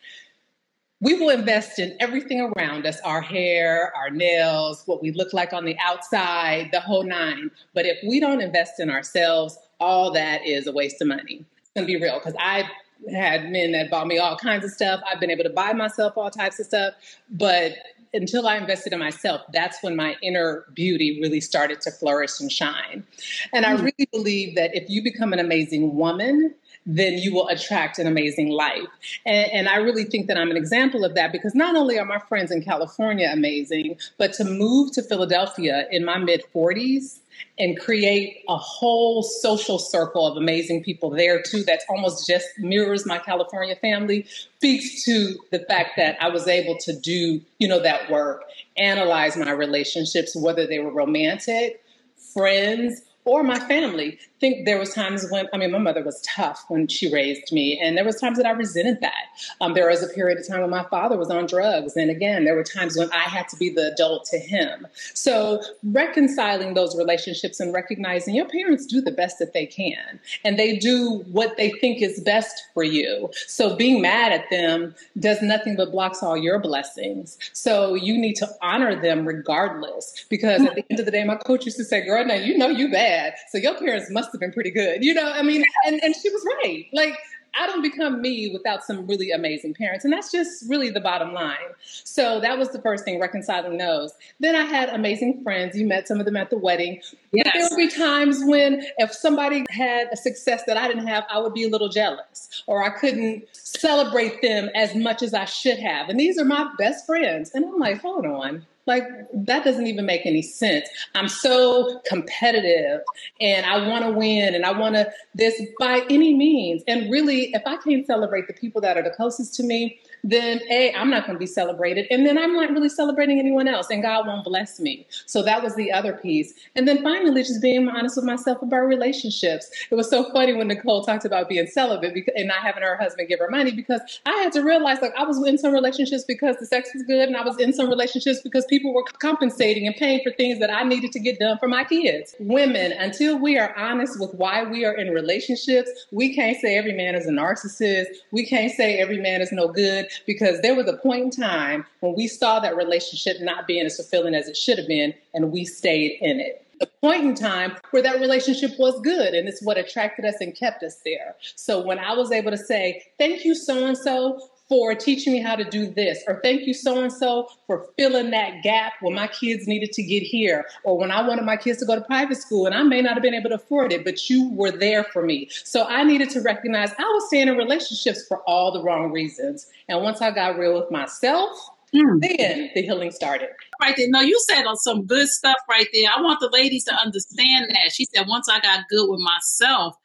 We 1.00 1.14
will 1.14 1.28
invest 1.28 1.78
in 1.78 1.96
everything 2.00 2.40
around 2.40 2.86
us 2.86 2.98
our 3.00 3.20
hair, 3.20 3.92
our 3.94 4.10
nails, 4.10 4.82
what 4.86 5.02
we 5.02 5.10
look 5.10 5.32
like 5.32 5.52
on 5.52 5.64
the 5.64 5.76
outside, 5.78 6.70
the 6.72 6.80
whole 6.80 7.02
nine. 7.02 7.50
But 7.74 7.84
if 7.84 7.98
we 8.06 8.20
don't 8.20 8.40
invest 8.40 8.80
in 8.80 8.90
ourselves, 8.90 9.58
all 9.80 10.12
that 10.12 10.46
is 10.46 10.66
a 10.66 10.72
waste 10.72 11.02
of 11.02 11.08
money. 11.08 11.44
It's 11.76 11.86
be 11.86 12.00
real 12.00 12.18
because 12.18 12.34
I 12.38 12.68
had 13.10 13.50
men 13.50 13.72
that 13.72 13.90
bought 13.90 14.06
me 14.06 14.18
all 14.18 14.36
kinds 14.36 14.64
of 14.64 14.70
stuff. 14.70 15.00
I've 15.10 15.20
been 15.20 15.30
able 15.30 15.44
to 15.44 15.50
buy 15.50 15.72
myself 15.72 16.16
all 16.16 16.30
types 16.30 16.58
of 16.58 16.66
stuff, 16.66 16.94
but 17.30 17.72
until 18.14 18.46
I 18.46 18.56
invested 18.56 18.92
in 18.92 18.98
myself, 18.98 19.42
that's 19.52 19.82
when 19.82 19.96
my 19.96 20.16
inner 20.22 20.64
beauty 20.72 21.20
really 21.20 21.40
started 21.40 21.80
to 21.82 21.90
flourish 21.90 22.40
and 22.40 22.50
shine. 22.50 23.04
And 23.52 23.66
I 23.66 23.76
hmm. 23.76 23.84
really 23.84 24.08
believe 24.12 24.54
that 24.54 24.74
if 24.74 24.88
you 24.88 25.02
become 25.02 25.32
an 25.32 25.40
amazing 25.40 25.96
woman, 25.96 26.54
then 26.86 27.14
you 27.18 27.34
will 27.34 27.48
attract 27.48 27.98
an 27.98 28.06
amazing 28.06 28.50
life. 28.50 28.82
And, 29.24 29.50
and, 29.52 29.68
I 29.68 29.76
really 29.76 30.04
think 30.04 30.26
that 30.26 30.36
I'm 30.36 30.50
an 30.50 30.56
example 30.56 31.04
of 31.04 31.14
that 31.14 31.32
because 31.32 31.54
not 31.54 31.74
only 31.76 31.98
are 31.98 32.04
my 32.04 32.18
friends 32.18 32.50
in 32.50 32.62
California 32.62 33.28
amazing, 33.32 33.96
but 34.18 34.32
to 34.34 34.44
move 34.44 34.92
to 34.92 35.02
Philadelphia 35.02 35.86
in 35.90 36.04
my 36.04 36.18
mid 36.18 36.42
40s 36.54 37.20
and 37.58 37.78
create 37.78 38.44
a 38.48 38.56
whole 38.56 39.22
social 39.22 39.78
circle 39.78 40.26
of 40.26 40.36
amazing 40.36 40.82
people 40.82 41.10
there 41.10 41.42
too 41.42 41.62
that's 41.64 41.84
almost 41.88 42.26
just 42.26 42.46
mirrors 42.58 43.06
my 43.06 43.18
California 43.18 43.76
family 43.76 44.26
speaks 44.56 45.04
to 45.04 45.36
the 45.50 45.60
fact 45.60 45.90
that 45.96 46.16
I 46.20 46.28
was 46.28 46.48
able 46.48 46.76
to 46.78 46.98
do, 46.98 47.40
you 47.58 47.68
know, 47.68 47.80
that 47.80 48.10
work, 48.10 48.44
analyze 48.76 49.36
my 49.36 49.50
relationships 49.50 50.36
whether 50.36 50.66
they 50.66 50.78
were 50.78 50.90
romantic, 50.90 51.84
friends, 52.32 53.02
or 53.24 53.42
my 53.42 53.58
family. 53.58 54.18
Think 54.40 54.66
there 54.66 54.78
was 54.78 54.92
times 54.92 55.26
when 55.30 55.48
I 55.54 55.56
mean 55.56 55.70
my 55.70 55.78
mother 55.78 56.02
was 56.02 56.20
tough 56.20 56.64
when 56.68 56.86
she 56.86 57.10
raised 57.10 57.50
me, 57.50 57.80
and 57.82 57.96
there 57.96 58.04
was 58.04 58.20
times 58.20 58.36
that 58.36 58.44
I 58.44 58.50
resented 58.50 59.00
that. 59.00 59.24
Um, 59.60 59.72
there 59.72 59.88
was 59.88 60.02
a 60.02 60.08
period 60.08 60.38
of 60.38 60.46
time 60.46 60.60
when 60.60 60.70
my 60.70 60.84
father 60.84 61.16
was 61.16 61.30
on 61.30 61.46
drugs, 61.46 61.96
and 61.96 62.10
again 62.10 62.44
there 62.44 62.54
were 62.54 62.64
times 62.64 62.96
when 62.98 63.10
I 63.12 63.22
had 63.22 63.48
to 63.48 63.56
be 63.56 63.70
the 63.70 63.92
adult 63.92 64.26
to 64.26 64.38
him. 64.38 64.86
So 65.14 65.62
reconciling 65.82 66.74
those 66.74 66.94
relationships 66.96 67.58
and 67.60 67.72
recognizing 67.72 68.34
your 68.34 68.46
parents 68.46 68.84
do 68.84 69.00
the 69.00 69.12
best 69.12 69.38
that 69.38 69.54
they 69.54 69.64
can, 69.64 70.20
and 70.44 70.58
they 70.58 70.76
do 70.76 71.24
what 71.30 71.56
they 71.56 71.70
think 71.70 72.02
is 72.02 72.20
best 72.20 72.66
for 72.74 72.84
you. 72.84 73.30
So 73.46 73.76
being 73.76 74.02
mad 74.02 74.32
at 74.32 74.50
them 74.50 74.94
does 75.18 75.40
nothing 75.40 75.76
but 75.76 75.90
blocks 75.92 76.22
all 76.22 76.36
your 76.36 76.58
blessings. 76.58 77.38
So 77.54 77.94
you 77.94 78.18
need 78.18 78.34
to 78.34 78.48
honor 78.60 79.00
them 79.00 79.26
regardless, 79.26 80.26
because 80.28 80.60
at 80.62 80.74
the 80.74 80.84
end 80.90 81.00
of 81.00 81.06
the 81.06 81.12
day, 81.12 81.24
my 81.24 81.36
coach 81.36 81.64
used 81.64 81.78
to 81.78 81.84
say, 81.84 82.04
"Girl, 82.04 82.22
now 82.26 82.34
you 82.34 82.58
know 82.58 82.68
you 82.68 82.90
bad." 82.90 83.13
So 83.50 83.58
your 83.58 83.78
parents 83.78 84.10
must 84.10 84.30
have 84.32 84.40
been 84.40 84.52
pretty 84.52 84.70
good. 84.70 85.04
You 85.04 85.14
know, 85.14 85.30
I 85.30 85.42
mean, 85.42 85.64
and, 85.86 86.02
and 86.02 86.14
she 86.14 86.30
was 86.30 86.44
right. 86.62 86.86
Like, 86.92 87.18
I 87.56 87.66
don't 87.66 87.82
become 87.82 88.20
me 88.20 88.50
without 88.52 88.82
some 88.82 89.06
really 89.06 89.30
amazing 89.30 89.74
parents. 89.74 90.04
And 90.04 90.12
that's 90.12 90.32
just 90.32 90.68
really 90.68 90.90
the 90.90 91.00
bottom 91.00 91.32
line. 91.32 91.56
So 91.82 92.40
that 92.40 92.58
was 92.58 92.70
the 92.70 92.80
first 92.82 93.04
thing, 93.04 93.20
reconciling 93.20 93.78
those. 93.78 94.12
Then 94.40 94.56
I 94.56 94.64
had 94.64 94.88
amazing 94.88 95.42
friends. 95.42 95.76
You 95.76 95.86
met 95.86 96.08
some 96.08 96.18
of 96.18 96.26
them 96.26 96.36
at 96.36 96.50
the 96.50 96.58
wedding. 96.58 97.00
Yes. 97.32 97.52
There 97.52 97.68
would 97.70 97.76
be 97.76 97.88
times 97.88 98.40
when 98.44 98.84
if 98.98 99.12
somebody 99.12 99.64
had 99.70 100.08
a 100.12 100.16
success 100.16 100.64
that 100.66 100.76
I 100.76 100.88
didn't 100.88 101.06
have, 101.06 101.24
I 101.30 101.38
would 101.38 101.54
be 101.54 101.64
a 101.64 101.68
little 101.68 101.88
jealous 101.88 102.64
or 102.66 102.82
I 102.82 102.90
couldn't 102.90 103.44
celebrate 103.52 104.42
them 104.42 104.68
as 104.74 104.94
much 104.94 105.22
as 105.22 105.32
I 105.32 105.44
should 105.44 105.78
have. 105.78 106.08
And 106.08 106.18
these 106.18 106.38
are 106.38 106.44
my 106.44 106.68
best 106.78 107.06
friends. 107.06 107.52
And 107.54 107.64
I'm 107.64 107.78
like, 107.78 108.00
hold 108.00 108.26
on. 108.26 108.66
Like 108.86 109.04
that 109.32 109.64
doesn't 109.64 109.86
even 109.86 110.06
make 110.06 110.26
any 110.26 110.42
sense. 110.42 110.88
I'm 111.14 111.28
so 111.28 112.00
competitive 112.06 113.00
and 113.40 113.64
I 113.64 113.88
want 113.88 114.04
to 114.04 114.10
win 114.10 114.54
and 114.54 114.64
I 114.64 114.78
want 114.78 114.94
to 114.96 115.10
this 115.34 115.60
by 115.78 116.04
any 116.10 116.34
means. 116.34 116.82
And 116.86 117.10
really, 117.10 117.54
if 117.54 117.62
I 117.66 117.76
can't 117.76 118.06
celebrate 118.06 118.46
the 118.46 118.52
people 118.52 118.80
that 118.82 118.96
are 118.96 119.02
the 119.02 119.10
closest 119.10 119.54
to 119.54 119.62
me, 119.62 119.98
then 120.24 120.60
A, 120.70 120.92
I'm 120.94 121.10
not 121.10 121.26
going 121.26 121.34
to 121.34 121.38
be 121.38 121.46
celebrated. 121.46 122.06
And 122.10 122.26
then 122.26 122.38
I'm 122.38 122.54
not 122.54 122.70
really 122.70 122.88
celebrating 122.88 123.38
anyone 123.38 123.68
else 123.68 123.90
and 123.90 124.02
God 124.02 124.26
won't 124.26 124.42
bless 124.42 124.80
me. 124.80 125.06
So 125.26 125.42
that 125.42 125.62
was 125.62 125.76
the 125.76 125.92
other 125.92 126.14
piece. 126.14 126.54
And 126.74 126.88
then 126.88 127.02
finally, 127.02 127.42
just 127.42 127.60
being 127.60 127.86
honest 127.88 128.16
with 128.16 128.24
myself 128.24 128.62
about 128.62 128.86
relationships. 128.86 129.70
It 129.90 129.94
was 129.94 130.08
so 130.08 130.32
funny 130.32 130.54
when 130.54 130.68
Nicole 130.68 131.04
talked 131.04 131.26
about 131.26 131.48
being 131.48 131.66
celibate 131.66 132.28
and 132.34 132.48
not 132.48 132.58
having 132.58 132.82
her 132.82 132.96
husband 132.96 133.28
give 133.28 133.38
her 133.38 133.50
money 133.50 133.72
because 133.72 134.00
I 134.24 134.32
had 134.36 134.52
to 134.54 134.62
realize 134.62 135.02
like 135.02 135.14
I 135.16 135.24
was 135.24 135.46
in 135.46 135.58
some 135.58 135.72
relationships 135.72 136.24
because 136.26 136.56
the 136.56 136.66
sex 136.66 136.90
was 136.94 137.02
good 137.02 137.28
and 137.28 137.36
I 137.36 137.44
was 137.44 137.58
in 137.60 137.74
some 137.74 137.90
relationships 137.90 138.40
because 138.42 138.64
people 138.64 138.94
were 138.94 139.04
compensating 139.18 139.86
and 139.86 139.94
paying 139.94 140.22
for 140.24 140.32
things 140.32 140.58
that 140.60 140.70
I 140.70 140.84
needed 140.84 141.12
to 141.12 141.20
get 141.20 141.38
done 141.38 141.58
for 141.58 141.68
my 141.68 141.84
kids. 141.84 142.34
Women, 142.40 142.92
until 142.92 143.38
we 143.38 143.58
are 143.58 143.76
honest 143.76 144.18
with 144.18 144.32
why 144.34 144.64
we 144.64 144.86
are 144.86 144.94
in 144.94 145.10
relationships, 145.12 145.90
we 146.12 146.34
can't 146.34 146.56
say 146.58 146.78
every 146.78 146.94
man 146.94 147.14
is 147.14 147.26
a 147.26 147.30
narcissist. 147.30 148.06
We 148.30 148.46
can't 148.46 148.72
say 148.72 148.98
every 148.98 149.18
man 149.18 149.42
is 149.42 149.52
no 149.52 149.68
good 149.68 150.06
because 150.26 150.60
there 150.60 150.74
was 150.74 150.86
a 150.88 150.96
point 150.96 151.24
in 151.24 151.30
time 151.30 151.84
when 152.00 152.14
we 152.14 152.26
saw 152.26 152.60
that 152.60 152.76
relationship 152.76 153.40
not 153.40 153.66
being 153.66 153.86
as 153.86 153.96
fulfilling 153.96 154.34
as 154.34 154.48
it 154.48 154.56
should 154.56 154.78
have 154.78 154.88
been, 154.88 155.14
and 155.32 155.52
we 155.52 155.64
stayed 155.64 156.18
in 156.20 156.40
it. 156.40 156.60
The 156.80 156.86
point 157.00 157.24
in 157.24 157.34
time 157.34 157.76
where 157.90 158.02
that 158.02 158.20
relationship 158.20 158.72
was 158.78 159.00
good, 159.00 159.34
and 159.34 159.48
it's 159.48 159.62
what 159.62 159.78
attracted 159.78 160.24
us 160.24 160.34
and 160.40 160.54
kept 160.54 160.82
us 160.82 160.96
there. 161.04 161.36
So 161.54 161.84
when 161.84 161.98
I 161.98 162.14
was 162.14 162.32
able 162.32 162.50
to 162.50 162.58
say, 162.58 163.02
Thank 163.18 163.44
you, 163.44 163.54
so 163.54 163.86
and 163.86 163.96
so, 163.96 164.50
for 164.68 164.94
teaching 164.94 165.32
me 165.32 165.40
how 165.40 165.54
to 165.54 165.64
do 165.64 165.86
this, 165.92 166.22
or 166.26 166.40
thank 166.42 166.66
you 166.66 166.72
so 166.72 167.02
and 167.02 167.12
so 167.12 167.48
for 167.66 167.86
filling 167.98 168.30
that 168.30 168.62
gap 168.62 168.94
when 169.00 169.14
my 169.14 169.26
kids 169.26 169.66
needed 169.66 169.92
to 169.92 170.02
get 170.02 170.22
here, 170.22 170.66
or 170.84 170.96
when 170.96 171.10
I 171.10 171.26
wanted 171.26 171.44
my 171.44 171.56
kids 171.56 171.78
to 171.80 171.86
go 171.86 171.94
to 171.94 172.00
private 172.00 172.36
school 172.36 172.66
and 172.66 172.74
I 172.74 172.82
may 172.82 173.02
not 173.02 173.14
have 173.14 173.22
been 173.22 173.34
able 173.34 173.50
to 173.50 173.56
afford 173.56 173.92
it, 173.92 174.04
but 174.04 174.30
you 174.30 174.50
were 174.50 174.70
there 174.70 175.04
for 175.04 175.24
me. 175.24 175.48
So 175.64 175.84
I 175.84 176.04
needed 176.04 176.30
to 176.30 176.40
recognize 176.40 176.92
I 176.98 177.02
was 177.02 177.26
staying 177.28 177.48
in 177.48 177.56
relationships 177.56 178.26
for 178.26 178.38
all 178.48 178.72
the 178.72 178.82
wrong 178.82 179.12
reasons. 179.12 179.66
And 179.88 180.02
once 180.02 180.22
I 180.22 180.30
got 180.30 180.58
real 180.58 180.80
with 180.80 180.90
myself, 180.90 181.50
mm. 181.94 182.20
then 182.20 182.70
the 182.74 182.82
healing 182.82 183.10
started. 183.10 183.50
Right 183.80 183.94
there. 183.96 184.08
No, 184.08 184.20
you 184.20 184.40
said 184.48 184.64
some 184.76 185.04
good 185.04 185.28
stuff 185.28 185.56
right 185.68 185.88
there. 185.92 186.10
I 186.16 186.22
want 186.22 186.40
the 186.40 186.50
ladies 186.50 186.84
to 186.84 186.94
understand 186.94 187.70
that. 187.70 187.92
She 187.92 188.06
said, 188.06 188.26
once 188.28 188.48
I 188.48 188.60
got 188.60 188.88
good 188.88 189.10
with 189.10 189.20
myself, 189.20 189.96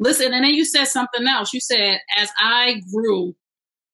Listen, 0.00 0.32
and 0.32 0.44
then 0.44 0.54
you 0.54 0.64
said 0.64 0.84
something 0.84 1.26
else. 1.26 1.52
You 1.52 1.60
said, 1.60 1.98
as 2.16 2.30
I 2.38 2.80
grew 2.92 3.34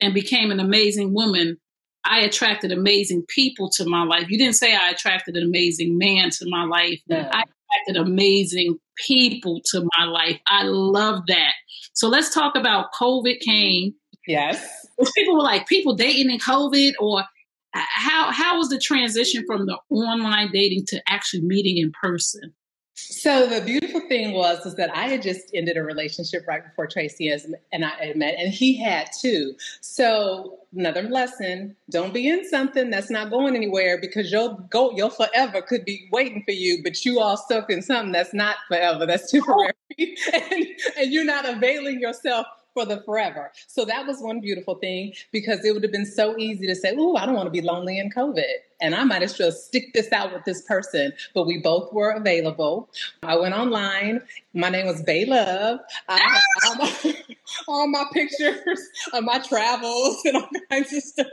and 0.01 0.15
became 0.15 0.51
an 0.51 0.61
amazing 0.61 1.15
woman, 1.15 1.59
I 2.05 2.21
attracted 2.21 2.73
amazing 2.73 3.25
people 3.29 3.71
to 3.77 3.85
my 3.87 4.05
life. 4.05 4.29
You 4.29 4.39
didn't 4.39 4.57
say 4.57 4.75
I 4.75 4.91
attracted 4.91 5.37
an 5.37 5.45
amazing 5.45 5.97
man 5.97 6.31
to 6.31 6.47
my 6.49 6.65
life. 6.65 7.01
I 7.11 7.15
attracted 7.23 7.97
amazing 7.97 8.79
people 8.97 9.63
to 9.71 9.89
my 9.97 10.05
life. 10.05 10.39
I 10.47 10.65
love 10.65 11.23
that. 11.29 11.55
So 11.95 12.09
let's 12.09 12.33
talk 12.35 12.57
about 12.57 12.93
COVID 12.93 13.41
came. 13.41 13.95
Yes. 14.27 14.87
People 15.15 15.37
were 15.37 15.43
like, 15.43 15.67
people 15.67 15.95
dating 15.95 16.31
in 16.31 16.39
COVID, 16.39 16.93
or 17.01 17.25
how 17.73 18.31
how 18.31 18.59
was 18.59 18.69
the 18.69 18.79
transition 18.79 19.45
from 19.47 19.67
the 19.67 19.79
online 19.91 20.51
dating 20.53 20.85
to 20.87 21.03
actually 21.09 21.43
meeting 21.43 21.79
in 21.79 21.91
person? 21.93 22.55
So 22.97 23.49
the 23.49 23.61
beautiful 23.61 24.01
thing 24.03 24.35
was 24.35 24.65
is 24.65 24.77
that 24.77 24.95
I 24.97 25.09
had 25.09 25.21
just 25.21 25.51
ended 25.53 25.77
a 25.77 25.83
relationship 25.83 26.47
right 26.47 26.65
before 26.65 26.87
Tracy 26.87 27.29
and 27.73 27.85
I 27.85 27.89
had 27.89 28.17
met, 28.17 28.37
and 28.39 28.53
he 28.53 28.77
had 28.77 29.09
too. 29.21 29.55
So 29.81 30.59
another 30.77 31.03
lesson: 31.03 31.75
don't 31.91 32.15
be 32.15 32.29
in 32.29 32.49
something 32.49 32.91
that's 32.91 33.11
not 33.11 33.31
going 33.31 33.57
anywhere 33.57 33.99
because 34.01 34.31
your 34.31 34.57
go 34.71 34.93
your 34.93 35.11
forever 35.11 35.61
could 35.61 35.85
be 35.85 36.09
waiting 36.13 36.45
for 36.45 36.53
you, 36.53 36.83
but 36.85 37.05
you 37.05 37.19
all 37.19 37.37
stuck 37.37 37.69
in 37.69 37.83
something 37.83 38.13
that's 38.13 38.33
not 38.33 38.57
forever, 38.69 39.07
that's 39.07 39.31
temporary, 39.31 39.73
and, 39.99 40.67
and 40.97 41.13
you're 41.13 41.25
not 41.25 41.49
availing 41.49 42.01
yourself 42.01 42.47
for 42.75 42.85
the 42.85 43.01
forever. 43.03 43.53
So 43.69 43.85
that 43.85 44.07
was 44.07 44.21
one 44.21 44.41
beautiful 44.41 44.75
thing 44.75 45.15
because 45.33 45.65
it 45.65 45.73
would 45.73 45.83
have 45.83 45.93
been 45.93 46.05
so 46.05 46.37
easy 46.37 46.67
to 46.67 46.75
say, 46.75 46.95
"Oh, 46.97 47.17
I 47.17 47.25
don't 47.25 47.37
want 47.37 47.47
to 47.47 47.51
be 47.51 47.63
lonely 47.63 47.99
in 47.99 48.11
COVID." 48.11 48.43
And 48.81 48.95
I 48.95 49.05
might 49.05 49.23
as 49.23 49.39
well 49.39 49.53
stick 49.53 49.95
this 49.95 50.13
out 50.13 50.33
with 50.33 50.45
this 50.45 50.63
person. 50.63 51.13
But 51.33 51.47
we 51.47 51.59
both 51.59 51.93
were 51.93 52.11
available. 52.11 52.91
I 53.23 53.37
went 53.37 53.55
online. 53.55 54.21
My 54.53 54.69
name 54.69 54.87
was 54.87 55.01
Bay 55.03 55.25
Love. 55.25 55.81
I 56.09 56.21
had 56.21 56.69
all 56.69 56.75
my, 56.77 57.17
all 57.69 57.87
my 57.89 58.05
pictures 58.13 58.81
of 59.13 59.25
my 59.25 59.39
travels 59.39 60.21
and 60.25 60.37
all 60.37 60.49
kinds 60.71 60.93
of 60.93 61.03
stuff. 61.03 61.29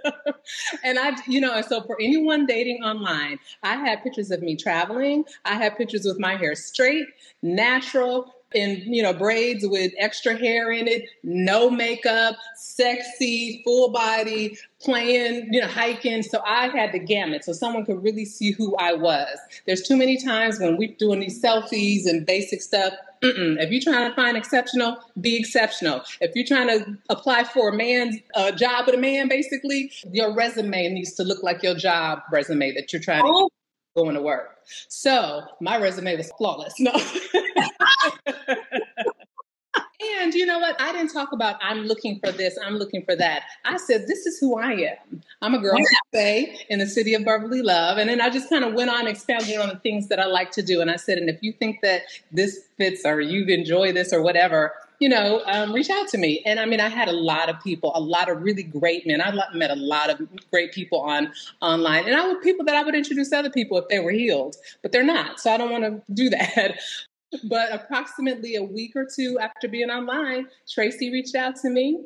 And 0.84 0.98
I, 1.00 1.18
you 1.28 1.42
know, 1.42 1.62
so 1.62 1.82
for 1.82 1.98
anyone 2.00 2.46
dating 2.46 2.84
online, 2.84 3.40
I 3.64 3.76
had 3.76 4.04
pictures 4.04 4.32
of 4.32 4.42
me 4.42 4.56
traveling. 4.56 5.26
I 5.44 5.56
had 5.56 5.78
pictures 5.78 6.06
with 6.06 6.20
my 6.20 6.36
hair 6.36 6.56
straight, 6.56 7.08
natural, 7.42 8.34
in 8.54 8.82
you 8.94 9.02
know 9.02 9.14
braids 9.14 9.66
with 9.68 9.92
extra 9.98 10.36
hair 10.38 10.72
in 10.72 10.88
it, 10.88 11.10
no 11.24 11.70
makeup, 11.70 12.36
sexy, 12.56 13.62
full 13.64 13.92
body, 13.92 14.58
playing, 14.82 15.54
you 15.54 15.62
know, 15.62 15.68
hiking. 15.68 16.24
So 16.24 16.42
I 16.46 16.68
had 16.68 16.92
the 16.92 17.00
gamut, 17.00 17.44
so 17.44 17.54
someone 17.54 17.86
could 17.86 18.04
really 18.04 18.26
see 18.26 18.52
who 18.52 18.76
I 18.78 18.94
was. 18.94 19.38
There's 19.66 19.82
too 19.82 19.98
many 19.98 20.18
times 20.18 20.60
when 20.60 20.78
we're 20.78 20.96
doing 20.98 21.20
these 21.20 21.42
selfies 21.42 22.06
and 22.06 22.26
basic 22.26 22.62
stuff. 22.62 22.94
Mm-mm. 23.22 23.62
If 23.62 23.72
you're 23.72 23.82
trying 23.82 24.10
to 24.10 24.16
find 24.16 24.36
exceptional, 24.36 24.98
be 25.20 25.38
exceptional. 25.38 26.02
If 26.22 26.36
you're 26.36 26.46
trying 26.46 26.68
to 26.68 26.98
apply 27.10 27.44
for 27.44 27.70
a 27.70 27.74
man's 27.74 28.18
uh, 28.36 28.52
job 28.52 28.88
with 28.88 28.96
a 28.96 28.98
man, 28.98 29.30
basically, 29.30 29.92
your 30.12 30.34
resume 30.34 30.90
needs 30.90 31.14
to 31.14 31.24
look 31.24 31.44
like 31.44 31.62
your 31.62 31.76
job 31.76 32.20
resume 32.32 32.74
that 32.74 32.92
you're 32.92 33.02
trying 33.02 33.22
oh. 33.24 33.50
Going 33.96 34.16
to 34.16 34.22
work. 34.22 34.60
So 34.88 35.42
my 35.60 35.78
resume 35.78 36.16
was 36.16 36.32
flawless. 36.38 36.74
No. 36.80 36.92
and 40.22 40.34
you 40.34 40.46
know 40.46 40.60
what? 40.60 40.80
I 40.80 40.92
didn't 40.92 41.14
talk 41.14 41.32
about 41.32 41.58
I'm 41.62 41.86
looking 41.86 42.20
for 42.20 42.32
this, 42.32 42.58
I'm 42.64 42.76
looking 42.78 43.04
for 43.04 43.16
that. 43.16 43.44
I 43.66 43.78
said, 43.78 44.08
this 44.08 44.26
is 44.26 44.40
who 44.40 44.58
I 44.60 44.72
am. 44.72 45.22
I'm 45.42 45.54
a 45.54 45.60
girl 45.60 45.78
say 46.14 46.58
in 46.70 46.80
the 46.80 46.88
city 46.88 47.14
of 47.14 47.26
Beverly 47.26 47.62
Love. 47.62 47.98
And 47.98 48.10
then 48.10 48.22
I 48.22 48.30
just 48.30 48.50
kind 48.50 48.64
of 48.64 48.74
went 48.74 48.90
on 48.90 49.08
expanding 49.08 49.60
on 49.60 49.70
the 49.70 49.80
things 49.80 50.08
that 50.08 50.20
I 50.20 50.26
like 50.26 50.52
to 50.52 50.62
do. 50.62 50.82
And 50.82 50.90
I 50.90 50.96
said, 50.96 51.18
and 51.18 51.30
if 51.30 51.42
you 51.42 51.54
think 51.54 51.82
that 51.82 52.04
this 52.32 52.68
fits 52.78 53.06
or 53.06 53.22
you 53.22 53.46
enjoy 53.46 53.92
this 53.92 54.14
or 54.14 54.22
whatever, 54.22 54.74
you 55.02 55.10
know, 55.10 55.42
um, 55.48 55.74
reach 55.74 55.90
out 55.90 56.08
to 56.10 56.18
me. 56.20 56.44
And 56.46 56.60
I 56.60 56.66
mean, 56.68 56.80
I 56.80 56.88
had 56.88 57.08
a 57.08 57.12
lot 57.12 57.50
of 57.50 57.60
people, 57.64 57.92
a 57.96 58.00
lot 58.00 58.30
of 58.30 58.44
really 58.44 58.62
great 58.62 59.08
men. 59.08 59.20
I 59.20 59.34
met 59.56 59.72
a 59.72 59.76
lot 59.76 60.12
of 60.12 60.22
great 60.52 60.72
people 60.72 61.02
on 61.02 61.34
online, 61.60 62.06
and 62.06 62.16
I 62.16 62.28
would 62.28 62.40
people 62.44 62.64
that 62.66 62.76
I 62.76 62.84
would 62.84 62.94
introduce 62.94 63.34
other 63.34 63.50
people 63.50 63.80
if 63.80 63.88
they 63.88 64.00
were 64.00 64.12
healed, 64.12 64.58
but 64.84 64.92
they're 64.92 65.04
not. 65.04 65.40
So 65.40 65.52
I 65.52 65.58
don't 65.58 65.72
want 65.72 65.84
to 65.86 66.14
do 66.14 66.30
that. 66.38 66.80
But 67.50 67.74
approximately 67.74 68.56
a 68.56 68.64
week 68.64 68.96
or 68.96 69.08
two 69.14 69.40
after 69.40 69.68
being 69.68 69.90
online, 69.90 70.48
Tracy 70.70 71.12
reached 71.12 71.34
out 71.34 71.56
to 71.58 71.70
me. 71.72 72.00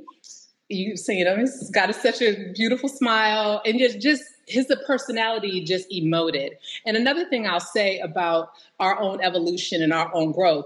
You 0.69 0.95
see, 0.95 1.21
know, 1.23 1.35
he's 1.35 1.69
got 1.71 1.89
a, 1.89 1.93
such 1.93 2.21
a 2.21 2.51
beautiful 2.53 2.89
smile 2.89 3.61
and 3.65 3.77
just, 3.77 3.99
just 3.99 4.23
his 4.47 4.71
personality 4.87 5.63
just 5.63 5.89
emoted. 5.91 6.51
And 6.85 6.95
another 6.95 7.25
thing 7.25 7.45
I'll 7.45 7.59
say 7.59 7.99
about 7.99 8.51
our 8.79 8.99
own 8.99 9.21
evolution 9.21 9.81
and 9.81 9.93
our 9.93 10.13
own 10.13 10.31
growth, 10.31 10.65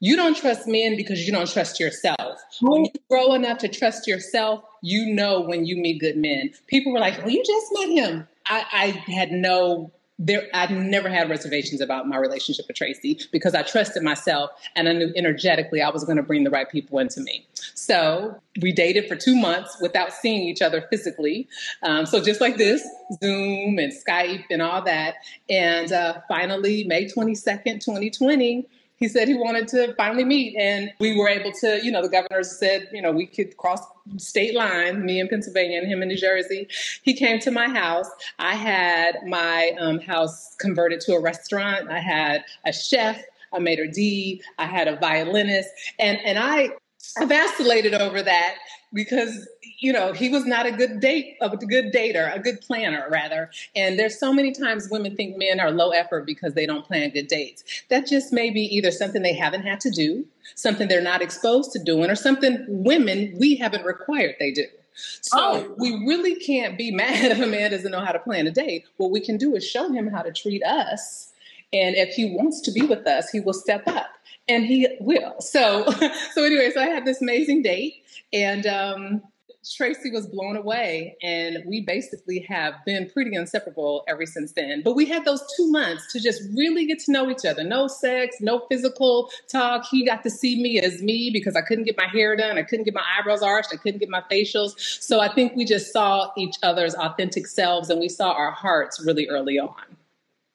you 0.00 0.16
don't 0.16 0.36
trust 0.36 0.66
men 0.66 0.96
because 0.96 1.26
you 1.26 1.32
don't 1.32 1.50
trust 1.50 1.80
yourself. 1.80 2.40
When 2.60 2.84
you 2.84 2.92
grow 3.10 3.34
enough 3.34 3.58
to 3.58 3.68
trust 3.68 4.06
yourself, 4.06 4.62
you 4.82 5.14
know 5.14 5.40
when 5.40 5.64
you 5.66 5.76
meet 5.76 6.00
good 6.00 6.16
men. 6.16 6.52
People 6.66 6.92
were 6.92 7.00
like, 7.00 7.18
"Well, 7.18 7.30
you 7.30 7.42
just 7.44 7.66
met 7.72 7.88
him." 7.90 8.28
I, 8.46 8.64
I 8.72 8.86
had 9.12 9.32
no 9.32 9.92
there 10.18 10.46
I 10.54 10.66
never 10.66 11.08
had 11.08 11.28
reservations 11.28 11.80
about 11.80 12.06
my 12.06 12.16
relationship 12.16 12.66
with 12.68 12.76
Tracy 12.76 13.18
because 13.32 13.54
I 13.54 13.62
trusted 13.62 14.02
myself 14.02 14.50
and 14.76 14.88
I 14.88 14.92
knew 14.92 15.12
energetically 15.16 15.82
I 15.82 15.90
was 15.90 16.04
going 16.04 16.16
to 16.16 16.22
bring 16.22 16.44
the 16.44 16.50
right 16.50 16.70
people 16.70 16.98
into 17.00 17.20
me. 17.20 17.46
So 17.74 18.40
we 18.60 18.72
dated 18.72 19.08
for 19.08 19.16
two 19.16 19.34
months 19.34 19.76
without 19.80 20.12
seeing 20.12 20.48
each 20.48 20.62
other 20.62 20.86
physically. 20.88 21.48
Um, 21.82 22.06
so 22.06 22.22
just 22.22 22.40
like 22.40 22.58
this, 22.58 22.86
Zoom 23.20 23.78
and 23.78 23.92
Skype 23.92 24.44
and 24.50 24.62
all 24.62 24.82
that. 24.82 25.16
And 25.50 25.90
uh, 25.90 26.20
finally, 26.28 26.84
May 26.84 27.06
22nd, 27.06 27.84
2020, 27.84 28.68
he 28.96 29.08
said 29.08 29.28
he 29.28 29.34
wanted 29.34 29.68
to 29.68 29.94
finally 29.94 30.24
meet 30.24 30.56
and 30.56 30.92
we 31.00 31.16
were 31.16 31.28
able 31.28 31.52
to 31.52 31.80
you 31.84 31.90
know 31.90 32.02
the 32.02 32.08
governor 32.08 32.42
said 32.42 32.88
you 32.92 33.02
know 33.02 33.10
we 33.10 33.26
could 33.26 33.56
cross 33.56 33.80
state 34.16 34.54
lines 34.54 35.02
me 35.02 35.20
in 35.20 35.28
pennsylvania 35.28 35.78
and 35.78 35.88
him 35.88 36.02
in 36.02 36.08
new 36.08 36.16
jersey. 36.16 36.68
He 37.02 37.14
came 37.14 37.38
to 37.40 37.50
my 37.50 37.68
house. 37.68 38.08
I 38.38 38.54
had 38.54 39.16
my 39.26 39.72
um, 39.78 39.98
house 39.98 40.54
converted 40.56 41.00
to 41.02 41.14
a 41.14 41.20
restaurant. 41.20 41.90
I 41.90 42.00
had 42.00 42.44
a 42.64 42.72
chef. 42.72 43.22
A 43.52 43.60
maitre 43.60 43.86
d. 43.86 44.42
I 44.58 44.66
had 44.66 44.88
a 44.88 44.96
violinist. 44.96 45.68
And 46.00 46.18
and 46.24 46.38
i 46.38 46.70
i 47.18 47.24
vacillated 47.24 47.94
over 47.94 48.20
that 48.22 48.56
because 48.92 49.48
you 49.78 49.92
know 49.92 50.12
he 50.12 50.28
was 50.28 50.46
not 50.46 50.66
a 50.66 50.72
good 50.72 51.00
date 51.00 51.36
a 51.40 51.48
good 51.56 51.92
dater 51.92 52.34
a 52.34 52.38
good 52.38 52.60
planner 52.60 53.06
rather. 53.10 53.50
And 53.74 53.98
there's 53.98 54.18
so 54.18 54.32
many 54.32 54.52
times 54.52 54.88
women 54.90 55.16
think 55.16 55.36
men 55.36 55.60
are 55.60 55.70
low 55.70 55.90
effort 55.90 56.26
because 56.26 56.54
they 56.54 56.66
don't 56.66 56.84
plan 56.84 57.10
good 57.10 57.28
dates. 57.28 57.64
That 57.88 58.06
just 58.06 58.32
may 58.32 58.50
be 58.50 58.62
either 58.76 58.90
something 58.90 59.22
they 59.22 59.34
haven't 59.34 59.62
had 59.62 59.80
to 59.80 59.90
do 59.90 60.26
something 60.54 60.88
they're 60.88 61.00
not 61.00 61.22
exposed 61.22 61.72
to 61.72 61.78
doing 61.78 62.10
or 62.10 62.14
something 62.14 62.64
women 62.68 63.34
we 63.38 63.56
haven't 63.56 63.84
required 63.84 64.36
they 64.38 64.52
do. 64.52 64.66
So 64.94 65.38
oh. 65.40 65.74
we 65.76 65.90
really 66.06 66.36
can't 66.36 66.78
be 66.78 66.90
mad 66.94 67.32
if 67.32 67.40
a 67.40 67.46
man 67.46 67.72
doesn't 67.72 67.90
know 67.90 68.04
how 68.04 68.12
to 68.12 68.18
plan 68.18 68.46
a 68.46 68.50
date. 68.50 68.84
What 68.96 69.10
we 69.10 69.20
can 69.20 69.36
do 69.36 69.54
is 69.54 69.66
show 69.66 69.90
him 69.92 70.08
how 70.08 70.22
to 70.22 70.32
treat 70.32 70.62
us 70.62 71.32
and 71.72 71.96
if 71.96 72.14
he 72.14 72.36
wants 72.36 72.60
to 72.62 72.70
be 72.70 72.82
with 72.82 73.06
us 73.06 73.30
he 73.30 73.40
will 73.40 73.54
step 73.54 73.86
up 73.88 74.10
and 74.48 74.64
he 74.66 74.86
will. 75.00 75.40
So 75.40 75.84
so 76.32 76.44
anyway 76.44 76.70
so 76.72 76.80
i 76.80 76.86
had 76.86 77.04
this 77.04 77.20
amazing 77.20 77.62
date 77.62 78.02
and 78.32 78.66
um, 78.66 79.22
Tracy 79.64 80.10
was 80.10 80.26
blown 80.26 80.56
away, 80.56 81.16
and 81.22 81.58
we 81.66 81.80
basically 81.80 82.40
have 82.48 82.74
been 82.84 83.08
pretty 83.10 83.34
inseparable 83.34 84.04
ever 84.08 84.26
since 84.26 84.52
then. 84.52 84.82
But 84.82 84.94
we 84.94 85.06
had 85.06 85.24
those 85.24 85.42
two 85.56 85.70
months 85.70 86.12
to 86.12 86.20
just 86.20 86.42
really 86.54 86.86
get 86.86 86.98
to 87.00 87.12
know 87.12 87.30
each 87.30 87.44
other. 87.44 87.64
No 87.64 87.86
sex, 87.86 88.36
no 88.40 88.66
physical 88.70 89.30
talk. 89.50 89.86
He 89.90 90.04
got 90.04 90.22
to 90.24 90.30
see 90.30 90.62
me 90.62 90.78
as 90.80 91.02
me 91.02 91.30
because 91.32 91.56
I 91.56 91.62
couldn't 91.62 91.84
get 91.84 91.96
my 91.96 92.06
hair 92.06 92.36
done, 92.36 92.58
I 92.58 92.62
couldn't 92.62 92.84
get 92.84 92.94
my 92.94 93.04
eyebrows 93.18 93.42
arched, 93.42 93.70
I 93.72 93.76
couldn't 93.76 94.00
get 94.00 94.08
my 94.10 94.22
facials. 94.30 94.72
So 94.78 95.20
I 95.20 95.32
think 95.32 95.56
we 95.56 95.64
just 95.64 95.92
saw 95.92 96.30
each 96.36 96.56
other's 96.62 96.94
authentic 96.94 97.46
selves, 97.46 97.90
and 97.90 98.00
we 98.00 98.08
saw 98.08 98.32
our 98.32 98.50
hearts 98.50 99.02
really 99.04 99.28
early 99.28 99.58
on. 99.58 99.74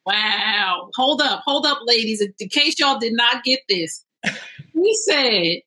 Wow. 0.05 0.89
Hold 0.95 1.21
up, 1.21 1.41
hold 1.45 1.65
up, 1.65 1.79
ladies. 1.83 2.21
In 2.21 2.49
case 2.49 2.79
y'all 2.79 2.99
did 2.99 3.13
not 3.13 3.43
get 3.43 3.61
this, 3.69 4.05
we 4.73 4.93
said 5.05 5.61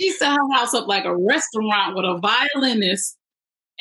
she 0.00 0.10
set 0.12 0.32
her 0.32 0.54
house 0.54 0.74
up 0.74 0.88
like 0.88 1.04
a 1.04 1.16
restaurant 1.16 1.94
with 1.94 2.04
a 2.04 2.18
violinist 2.18 3.16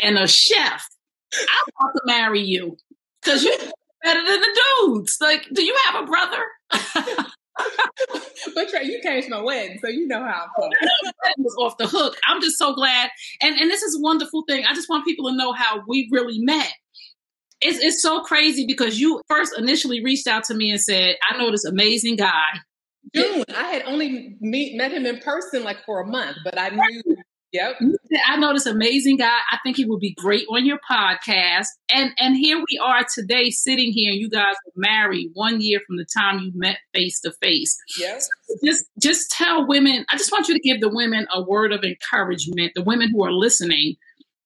and 0.02 0.18
a 0.18 0.28
chef. 0.28 0.88
I 1.34 1.64
want 1.80 1.96
to 1.96 2.02
marry 2.06 2.42
you 2.42 2.78
because 3.24 3.44
you're 3.44 3.58
better 4.04 4.26
than 4.26 4.42
the 4.42 4.62
dudes. 4.82 5.18
Like, 5.22 5.48
do 5.54 5.64
you 5.64 5.76
have 5.86 6.04
a 6.04 6.08
brother? 6.08 6.44
but 8.56 8.70
Trey, 8.70 8.84
you 8.84 9.00
came 9.02 9.22
to 9.22 9.30
my 9.30 9.42
wedding, 9.42 9.80
so 9.82 9.90
you 9.90 10.08
know 10.08 10.24
how 10.24 10.46
I'm 10.62 10.70
That 11.24 11.36
was 11.38 11.56
off 11.60 11.78
the 11.78 11.88
hook. 11.88 12.18
I'm 12.28 12.42
just 12.42 12.58
so 12.58 12.74
glad, 12.74 13.10
and 13.42 13.56
and 13.56 13.70
this 13.70 13.84
is 13.84 13.96
a 13.96 14.02
wonderful 14.02 14.44
thing. 14.48 14.66
I 14.66 14.74
just 14.74 14.90
want 14.90 15.06
people 15.06 15.30
to 15.30 15.38
know 15.38 15.54
how 15.54 15.82
we 15.88 16.10
really 16.12 16.40
met. 16.40 16.72
It's 17.62 17.80
it's 17.80 18.02
so 18.02 18.22
crazy 18.22 18.66
because 18.66 19.00
you 19.00 19.22
first 19.30 19.58
initially 19.58 20.04
reached 20.04 20.28
out 20.28 20.46
to 20.46 20.54
me 20.54 20.72
and 20.72 20.82
said, 20.82 21.18
"I 21.30 21.38
know 21.38 21.52
this 21.52 21.66
amazing 21.66 22.16
guy 22.16 22.60
June. 23.14 23.44
I 23.56 23.64
had 23.70 23.84
only 23.84 24.38
meet, 24.40 24.76
met 24.76 24.92
him 24.92 25.06
in 25.06 25.20
person 25.20 25.64
like 25.64 25.84
for 25.86 26.02
a 26.02 26.08
month, 26.08 26.38
but 26.44 26.60
I 26.60 26.70
knew. 26.70 27.16
Yep. 27.52 27.78
I 28.28 28.38
know 28.38 28.54
this 28.54 28.68
amazing 28.68 29.18
guy. 29.18 29.40
I 29.52 29.58
think 29.64 29.78
he 29.78 29.86
would 29.86 30.00
be 30.00 30.14
great 30.14 30.46
on 30.52 30.68
your 30.68 30.78
podcast. 30.90 31.66
And 31.92 32.12
and 32.20 32.38
here 32.38 32.58
we 32.58 32.78
are 32.78 33.04
today, 33.12 33.50
sitting 33.50 33.92
here, 33.92 34.12
and 34.12 34.22
you 34.22 34.30
guys 34.30 34.54
were 34.66 34.74
married 34.76 35.32
one 35.34 35.60
year 35.60 35.80
from 35.88 35.98
the 35.98 36.06
time 36.06 36.40
you 36.40 36.52
met 36.54 36.78
face 36.94 37.20
to 37.22 37.32
face. 37.42 37.76
Yes. 38.00 38.30
just 38.64 38.86
just 39.02 39.32
tell 39.32 39.68
women. 39.68 40.06
I 40.10 40.18
just 40.18 40.32
want 40.32 40.48
you 40.48 40.54
to 40.54 40.60
give 40.60 40.80
the 40.80 40.94
women 40.94 41.26
a 41.34 41.42
word 41.42 41.74
of 41.74 41.84
encouragement. 41.84 42.74
The 42.76 42.84
women 42.84 43.10
who 43.10 43.26
are 43.26 43.32
listening, 43.32 43.96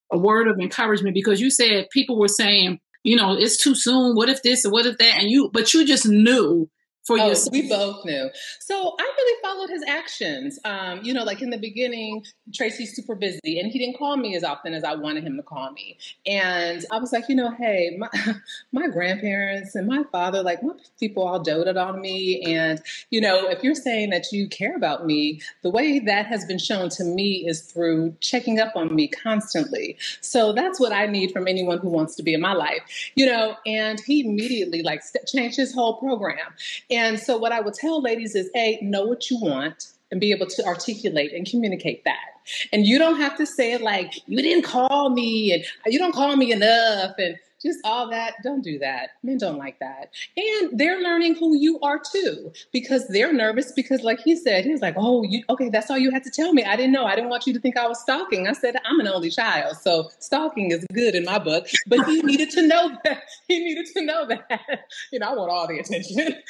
a 0.10 0.18
word 0.18 0.48
of 0.48 0.58
encouragement 0.60 1.14
because 1.14 1.42
you 1.42 1.50
said 1.50 1.90
people 1.92 2.18
were 2.18 2.30
saying, 2.30 2.80
you 3.04 3.18
know, 3.18 3.36
it's 3.38 3.62
too 3.62 3.76
soon. 3.76 4.16
What 4.16 4.30
if 4.30 4.42
this 4.44 4.66
or 4.66 4.72
what 4.72 4.86
if 4.86 4.98
that? 4.98 5.20
And 5.20 5.30
you, 5.30 5.50
but 5.52 5.74
you 5.74 5.86
just 5.86 6.08
knew 6.08 6.70
for 7.04 7.20
oh, 7.20 7.28
yourself? 7.28 7.52
We 7.52 7.68
both 7.68 8.06
knew. 8.06 8.30
So 8.60 8.96
I 9.00 9.04
really 9.04 9.42
followed 9.42 9.70
his 9.70 9.84
actions. 9.88 10.60
Um, 10.66 11.02
you 11.04 11.14
know, 11.14 11.24
like 11.24 11.42
in 11.42 11.50
the 11.50 11.58
beginning, 11.58 12.24
Tracy's 12.54 12.96
super 12.96 13.16
busy 13.16 13.60
and 13.60 13.72
he 13.72 13.80
didn't 13.80 13.98
call 13.98 14.18
me 14.18 14.36
as 14.36 14.44
often 14.44 14.74
as 14.74 14.84
I 14.84 14.96
wanted 14.96 15.24
him 15.24 15.38
to 15.38 15.44
call 15.44 15.72
me. 15.72 15.98
And 16.26 16.86
I 16.92 16.98
was 17.00 17.12
like, 17.12 17.30
you 17.30 17.36
know, 17.36 17.52
hey, 17.52 17.98
my, 17.98 18.10
my 18.72 18.88
grandparents 18.88 19.76
and 19.76 19.88
my 19.88 20.04
father, 20.12 20.44
like 20.44 20.64
my 20.64 20.74
people 21.00 21.28
all 21.28 21.40
doted 21.40 21.78
on 21.78 22.02
me. 22.02 22.42
And, 22.44 22.82
you 23.10 23.22
know, 23.22 23.48
if 23.48 23.64
you're 23.64 23.76
saying 23.76 24.10
that 24.12 24.32
you 24.32 24.48
care 24.48 24.76
about 24.76 25.06
me, 25.06 25.42
the 25.62 25.70
way 25.70 26.00
that 26.00 26.26
has 26.28 26.46
been 26.46 26.60
shown 26.60 26.90
to 26.90 27.04
me 27.04 27.46
is 27.48 27.62
through 27.62 28.16
checking 28.22 28.60
up 28.60 28.76
on 28.76 28.94
me 28.96 29.08
constantly. 29.08 29.98
So 30.22 30.54
that's 30.54 30.80
what 30.80 30.92
I 30.92 31.06
need 31.06 31.32
from 31.32 31.48
anyone 31.48 31.80
who 31.80 31.90
wants 31.90 32.16
to 32.16 32.24
be 32.24 32.34
in 32.34 32.42
my 32.42 32.54
life, 32.54 32.82
you 33.16 33.26
know, 33.26 33.56
and 33.66 34.00
he 34.00 34.22
immediately 34.22 34.82
like 34.84 35.02
changed 35.28 35.58
his 35.58 35.74
whole 35.74 35.98
program. 35.98 36.54
And 36.94 37.20
so, 37.20 37.38
what 37.38 37.52
I 37.52 37.60
would 37.60 37.74
tell 37.74 38.02
ladies 38.02 38.36
is 38.36 38.50
A, 38.56 38.80
know 38.82 39.06
what 39.06 39.30
you 39.30 39.40
want 39.40 39.88
and 40.12 40.22
be 40.22 40.32
able 40.32 40.46
to 40.46 40.66
articulate 40.66 41.34
and 41.34 41.46
communicate 41.46 42.04
that. 42.04 42.34
And 42.72 42.86
you 42.86 43.00
don't 43.00 43.18
have 43.18 43.36
to 43.38 43.48
say 43.48 43.74
it 43.74 43.82
like, 43.82 44.22
you 44.28 44.42
didn't 44.44 44.64
call 44.64 45.10
me 45.10 45.54
and 45.54 45.64
you 45.92 45.98
don't 45.98 46.14
call 46.14 46.36
me 46.36 46.52
enough. 46.52 47.16
And 47.18 47.38
just 47.64 47.80
all 47.84 48.10
that. 48.10 48.34
Don't 48.44 48.64
do 48.64 48.78
that. 48.80 49.12
Men 49.24 49.38
don't 49.38 49.58
like 49.58 49.80
that. 49.80 50.12
And 50.36 50.78
they're 50.78 51.02
learning 51.02 51.36
who 51.36 51.56
you 51.56 51.80
are 51.80 52.00
too, 52.00 52.52
because 52.72 53.08
they're 53.08 53.34
nervous. 53.34 53.72
Because, 53.72 54.02
like 54.04 54.20
he 54.20 54.36
said, 54.36 54.66
he 54.66 54.72
was 54.72 54.82
like, 54.82 54.96
"Oh, 54.98 55.24
you 55.24 55.44
okay? 55.50 55.70
That's 55.70 55.90
all 55.90 55.98
you 55.98 56.12
had 56.12 56.24
to 56.24 56.30
tell 56.30 56.54
me. 56.54 56.64
I 56.64 56.76
didn't 56.76 56.92
know. 56.92 57.06
I 57.06 57.16
didn't 57.16 57.30
want 57.30 57.48
you 57.48 57.54
to 57.54 57.60
think 57.60 57.78
I 57.78 57.88
was 57.88 58.00
stalking." 58.00 58.48
I 58.48 58.54
said, 58.54 58.76
"I'm 58.86 59.00
an 59.00 59.08
only 59.08 59.30
child, 59.30 59.78
so 59.78 60.10
stalking 60.20 60.72
is 60.72 60.86
good 60.94 61.16
in 61.16 61.24
my 61.24 61.40
book." 61.40 61.68
But 61.88 62.06
he 62.06 62.22
needed 62.24 62.50
to 62.52 62.68
know 62.68 62.92
that. 63.06 63.24
He 63.48 63.60
needed 63.60 63.88
to 63.94 64.02
know 64.06 64.28
that. 64.28 64.50
You 65.12 65.20
know, 65.20 65.28
I 65.28 65.36
want 65.36 65.52
all 65.52 65.68
the 65.68 65.80
attention. 65.80 66.42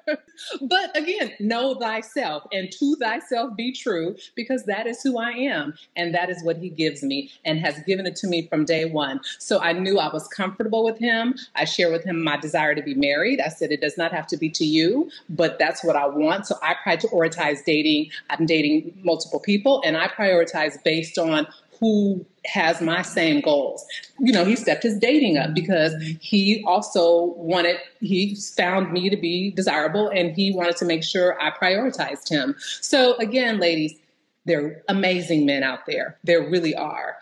but 0.62 0.96
again, 0.96 1.32
know 1.38 1.74
thyself, 1.74 2.44
and 2.52 2.70
to 2.72 2.96
thyself 2.96 3.56
be 3.56 3.72
true, 3.72 4.16
because 4.34 4.64
that 4.64 4.86
is 4.86 5.02
who 5.02 5.18
I 5.18 5.30
am, 5.30 5.74
and 5.96 6.14
that 6.14 6.30
is 6.30 6.42
what 6.42 6.56
he 6.56 6.70
gives 6.70 7.02
me, 7.02 7.30
and 7.44 7.58
has 7.58 7.78
given 7.80 8.06
it 8.06 8.16
to 8.16 8.26
me 8.26 8.46
from 8.46 8.64
day 8.64 8.86
one. 8.86 9.20
So 9.38 9.60
I 9.60 9.72
knew 9.72 9.98
I 9.98 10.12
was 10.12 10.26
comfortable 10.40 10.82
with 10.82 10.98
him. 10.98 11.34
I 11.54 11.66
share 11.66 11.90
with 11.90 12.02
him 12.02 12.24
my 12.24 12.38
desire 12.38 12.74
to 12.74 12.82
be 12.82 12.94
married. 12.94 13.40
I 13.40 13.48
said 13.48 13.70
it 13.70 13.82
does 13.82 13.98
not 13.98 14.10
have 14.10 14.26
to 14.28 14.38
be 14.38 14.48
to 14.50 14.64
you, 14.64 15.10
but 15.28 15.58
that's 15.58 15.84
what 15.84 15.96
I 15.96 16.06
want. 16.06 16.46
So 16.46 16.56
I 16.62 16.74
prioritize 16.86 17.62
dating. 17.64 18.10
I'm 18.30 18.46
dating 18.46 18.98
multiple 19.04 19.38
people, 19.40 19.82
and 19.84 19.98
I 19.98 20.08
prioritize 20.08 20.82
based 20.82 21.18
on 21.18 21.46
who 21.78 22.24
has 22.46 22.80
my 22.80 23.02
same 23.02 23.40
goals. 23.40 23.84
You 24.18 24.32
know, 24.32 24.44
he 24.44 24.56
stepped 24.56 24.82
his 24.82 24.98
dating 24.98 25.36
up 25.36 25.54
because 25.54 25.94
he 26.20 26.62
also 26.66 27.34
wanted, 27.36 27.76
he 28.00 28.34
found 28.56 28.92
me 28.92 29.10
to 29.10 29.16
be 29.16 29.50
desirable 29.50 30.08
and 30.08 30.34
he 30.34 30.52
wanted 30.52 30.76
to 30.76 30.84
make 30.84 31.02
sure 31.02 31.40
I 31.40 31.50
prioritized 31.50 32.28
him. 32.28 32.54
So, 32.80 33.16
again, 33.16 33.58
ladies, 33.60 33.94
there 34.44 34.64
are 34.64 34.82
amazing 34.88 35.46
men 35.46 35.62
out 35.62 35.86
there. 35.86 36.18
There 36.24 36.42
really 36.42 36.74
are 36.74 37.16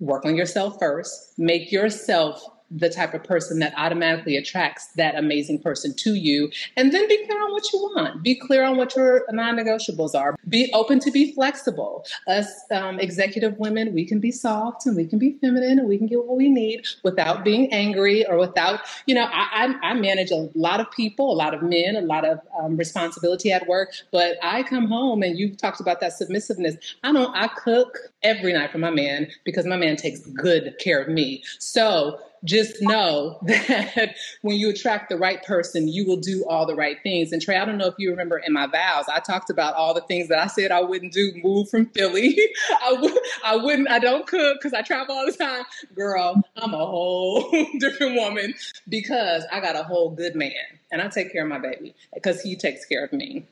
work 0.00 0.24
on 0.24 0.36
yourself 0.36 0.78
first, 0.78 1.34
make 1.38 1.70
yourself 1.72 2.44
the 2.74 2.90
type 2.90 3.14
of 3.14 3.22
person 3.22 3.60
that 3.60 3.72
automatically 3.76 4.36
attracts 4.36 4.88
that 4.96 5.14
amazing 5.14 5.60
person 5.60 5.94
to 5.94 6.14
you. 6.14 6.50
And 6.76 6.92
then 6.92 7.06
be 7.08 7.24
clear 7.24 7.42
on 7.42 7.52
what 7.52 7.72
you 7.72 7.78
want. 7.78 8.22
Be 8.22 8.34
clear 8.34 8.64
on 8.64 8.76
what 8.76 8.96
your 8.96 9.24
non 9.30 9.56
negotiables 9.56 10.14
are. 10.14 10.36
Be 10.48 10.70
open 10.72 10.98
to 11.00 11.10
be 11.10 11.32
flexible. 11.32 12.04
Us 12.26 12.48
um, 12.72 12.98
executive 12.98 13.56
women, 13.58 13.94
we 13.94 14.04
can 14.04 14.18
be 14.18 14.32
soft 14.32 14.86
and 14.86 14.96
we 14.96 15.06
can 15.06 15.18
be 15.18 15.36
feminine 15.40 15.78
and 15.78 15.88
we 15.88 15.96
can 15.96 16.08
get 16.08 16.24
what 16.24 16.36
we 16.36 16.48
need 16.48 16.86
without 17.04 17.44
being 17.44 17.72
angry 17.72 18.26
or 18.26 18.38
without, 18.38 18.80
you 19.06 19.14
know, 19.14 19.24
I, 19.24 19.76
I, 19.82 19.90
I 19.90 19.94
manage 19.94 20.30
a 20.30 20.48
lot 20.54 20.80
of 20.80 20.90
people, 20.90 21.32
a 21.32 21.36
lot 21.36 21.54
of 21.54 21.62
men, 21.62 21.96
a 21.96 22.00
lot 22.00 22.24
of 22.24 22.40
um, 22.60 22.76
responsibility 22.76 23.52
at 23.52 23.66
work. 23.68 23.92
But 24.10 24.36
I 24.42 24.64
come 24.64 24.88
home 24.88 25.22
and 25.22 25.38
you 25.38 25.54
talked 25.54 25.80
about 25.80 26.00
that 26.00 26.12
submissiveness. 26.12 26.76
I 27.04 27.12
don't, 27.12 27.34
I 27.36 27.48
cook 27.48 27.98
every 28.22 28.52
night 28.52 28.72
for 28.72 28.78
my 28.78 28.90
man 28.90 29.28
because 29.44 29.66
my 29.66 29.76
man 29.76 29.96
takes 29.96 30.20
good 30.20 30.74
care 30.78 31.00
of 31.00 31.08
me. 31.08 31.42
So, 31.58 32.18
just 32.44 32.80
know 32.80 33.38
that 33.42 34.16
when 34.42 34.56
you 34.56 34.70
attract 34.70 35.08
the 35.08 35.16
right 35.16 35.42
person, 35.44 35.88
you 35.88 36.06
will 36.06 36.18
do 36.18 36.44
all 36.48 36.66
the 36.66 36.74
right 36.74 36.98
things. 37.02 37.32
And 37.32 37.40
Trey, 37.40 37.56
I 37.56 37.64
don't 37.64 37.78
know 37.78 37.86
if 37.86 37.94
you 37.98 38.10
remember 38.10 38.38
in 38.38 38.52
my 38.52 38.66
vows, 38.66 39.06
I 39.12 39.20
talked 39.20 39.50
about 39.50 39.74
all 39.74 39.94
the 39.94 40.02
things 40.02 40.28
that 40.28 40.38
I 40.38 40.46
said 40.46 40.70
I 40.70 40.80
wouldn't 40.80 41.12
do. 41.12 41.32
Move 41.42 41.68
from 41.68 41.86
Philly. 41.86 42.38
I 42.82 42.92
would. 42.92 43.18
I 43.44 43.56
wouldn't. 43.56 43.88
I 43.88 43.98
don't 43.98 44.26
cook 44.26 44.58
because 44.58 44.72
I 44.72 44.82
travel 44.82 45.14
all 45.14 45.26
the 45.26 45.32
time. 45.32 45.64
Girl, 45.94 46.42
I'm 46.56 46.74
a 46.74 46.78
whole 46.78 47.50
different 47.78 48.14
woman 48.16 48.54
because 48.88 49.44
I 49.50 49.60
got 49.60 49.76
a 49.76 49.82
whole 49.82 50.10
good 50.10 50.34
man, 50.34 50.52
and 50.92 51.00
I 51.00 51.08
take 51.08 51.32
care 51.32 51.42
of 51.42 51.48
my 51.48 51.58
baby 51.58 51.94
because 52.14 52.42
he 52.42 52.56
takes 52.56 52.84
care 52.84 53.04
of 53.04 53.12
me. 53.12 53.46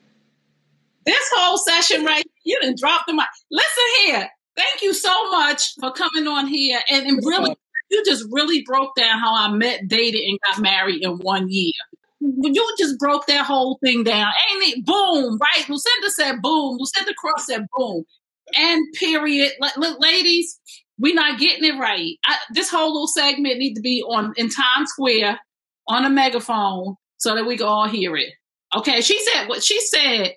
This 1.05 1.31
whole 1.35 1.59
session 1.59 2.05
right, 2.05 2.24
you 2.44 2.59
didn't 2.61 2.78
drop 2.78 3.07
the 3.07 3.14
mic. 3.14 3.26
Listen 3.50 3.85
here. 4.07 4.31
Thank 4.55 4.83
you 4.83 4.92
so 4.92 5.31
much 5.31 5.74
for 5.81 5.90
coming 5.92 6.28
on 6.28 6.46
here 6.46 6.81
and, 6.90 7.07
and 7.07 7.18
really 7.24 7.57
you 7.92 8.02
just 8.05 8.24
really 8.31 8.62
broke 8.62 8.94
down 8.96 9.20
how 9.20 9.35
I 9.35 9.52
met, 9.52 9.87
dated, 9.87 10.22
and 10.22 10.38
got 10.50 10.62
married 10.62 11.02
in 11.02 11.18
one 11.18 11.48
year. 11.50 11.72
You 12.20 12.74
just 12.78 12.98
broke 12.98 13.26
that 13.26 13.44
whole 13.44 13.78
thing 13.85 14.05
down. 14.05 14.33
Ain't 14.52 14.78
it? 14.78 14.85
Boom, 14.87 15.38
right? 15.38 15.68
Lucinda 15.68 16.11
said 16.11 16.40
boom. 16.40 16.78
Lucinda 16.78 17.12
Cross 17.14 17.46
said 17.46 17.66
boom. 17.76 18.05
And 18.57 18.85
period. 18.94 19.52
Look, 19.76 20.00
ladies, 20.00 20.59
we're 20.98 21.14
not 21.14 21.38
getting 21.38 21.64
it 21.64 21.78
right. 21.78 22.16
I, 22.24 22.37
this 22.52 22.70
whole 22.70 22.92
little 22.92 23.09
segment 23.09 23.59
need 23.59 23.74
to 23.74 23.81
be 23.81 24.02
on 24.02 24.33
in 24.37 24.48
Times 24.48 24.90
Square 24.90 25.40
on 25.88 26.05
a 26.05 26.11
megaphone 26.11 26.94
so 27.18 27.35
that 27.35 27.44
we 27.44 27.57
can 27.57 27.66
all 27.66 27.88
hear 27.88 28.16
it. 28.16 28.33
Okay, 28.74 29.00
she 29.00 29.20
said 29.20 29.48
what 29.48 29.62
she 29.62 29.81
said. 29.81 30.33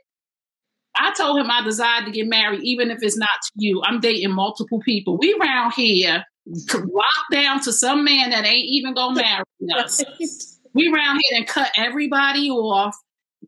I 0.97 1.13
told 1.13 1.37
him 1.37 1.51
I 1.51 1.61
desired 1.61 2.05
to 2.05 2.11
get 2.11 2.27
married, 2.27 2.61
even 2.63 2.89
if 2.89 2.99
it's 3.01 3.17
not 3.17 3.29
to 3.29 3.51
you. 3.55 3.81
I'm 3.83 3.99
dating 3.99 4.31
multiple 4.31 4.79
people. 4.79 5.17
We 5.17 5.37
around 5.39 5.73
here 5.73 6.23
lock 6.47 7.25
down 7.31 7.62
to 7.62 7.73
some 7.73 8.03
man 8.03 8.29
that 8.31 8.45
ain't 8.45 8.67
even 8.69 8.93
gonna 8.93 9.21
marry 9.21 9.43
us. 9.77 10.03
we 10.73 10.91
round 10.93 11.21
here 11.23 11.39
and 11.39 11.47
cut 11.47 11.71
everybody 11.77 12.49
off 12.49 12.95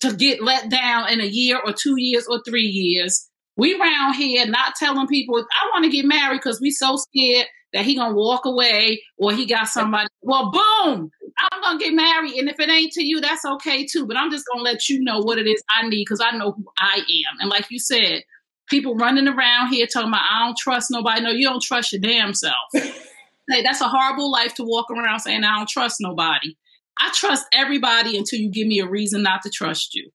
to 0.02 0.14
get 0.14 0.42
let 0.42 0.70
down 0.70 1.10
in 1.12 1.22
a 1.22 1.26
year 1.26 1.60
or 1.64 1.74
two 1.74 1.96
years 1.98 2.28
or 2.28 2.42
three 2.48 2.62
years. 2.62 3.30
We 3.56 3.80
round 3.80 4.16
here 4.16 4.46
not 4.46 4.76
telling 4.76 5.08
people 5.08 5.38
I 5.38 5.70
want 5.74 5.86
to 5.86 5.92
get 5.92 6.06
married 6.06 6.40
because 6.40 6.62
we 6.62 6.70
so 6.70 6.98
scared 6.98 7.48
that 7.74 7.86
he 7.86 7.96
gonna 7.96 8.16
walk 8.16 8.46
away 8.46 9.02
or 9.18 9.34
he 9.34 9.46
got 9.46 9.68
somebody. 9.68 10.08
Well, 10.22 10.52
boom, 10.52 11.10
I'm 11.40 11.62
gonna 11.62 11.80
get 11.80 11.94
married, 11.94 12.34
and 12.34 12.50
if 12.50 12.60
it 12.60 12.70
ain't 12.70 12.94
to 12.94 13.06
you, 13.06 13.20
that's 13.20 13.46
okay 13.46 13.86
too. 13.86 14.06
But 14.06 14.18
I'm 14.18 14.32
just 14.32 14.46
gonna 14.52 14.64
let 14.64 14.88
you 14.90 15.04
know 15.04 15.20
what 15.20 15.38
it 15.38 15.48
is 15.48 15.62
I 15.70 15.88
need 15.88 16.06
because 16.08 16.22
I 16.22 16.38
know 16.38 16.52
who 16.52 16.66
I 16.80 16.98
am. 16.98 17.40
And 17.40 17.50
like 17.50 17.66
you 17.70 17.80
said, 17.80 18.24
people 18.68 18.96
running 18.96 19.28
around 19.28 19.70
here 19.70 19.88
talking 19.88 20.10
about 20.10 20.22
I 20.30 20.46
don't 20.46 20.58
trust 20.58 20.92
nobody. 20.92 21.22
No, 21.22 21.32
you 21.32 21.44
don't 21.44 21.62
trust 21.62 21.92
your 21.92 22.02
damn 22.02 22.34
self. 22.34 22.56
hey, 22.74 23.64
that's 23.64 23.82
a 23.82 23.88
horrible 23.88 24.32
life 24.32 24.54
to 24.56 24.64
walk 24.64 24.92
around 24.92 25.20
saying 25.20 25.44
I 25.44 25.58
don't 25.58 25.70
trust 25.70 25.98
nobody. 26.00 26.56
I 27.00 27.12
trust 27.14 27.46
everybody 27.54 28.18
until 28.18 28.40
you 28.40 28.50
give 28.50 28.68
me 28.68 28.80
a 28.80 28.88
reason 28.88 29.24
not 29.24 29.42
to 29.44 29.50
trust 29.50 29.94
you. 29.96 30.10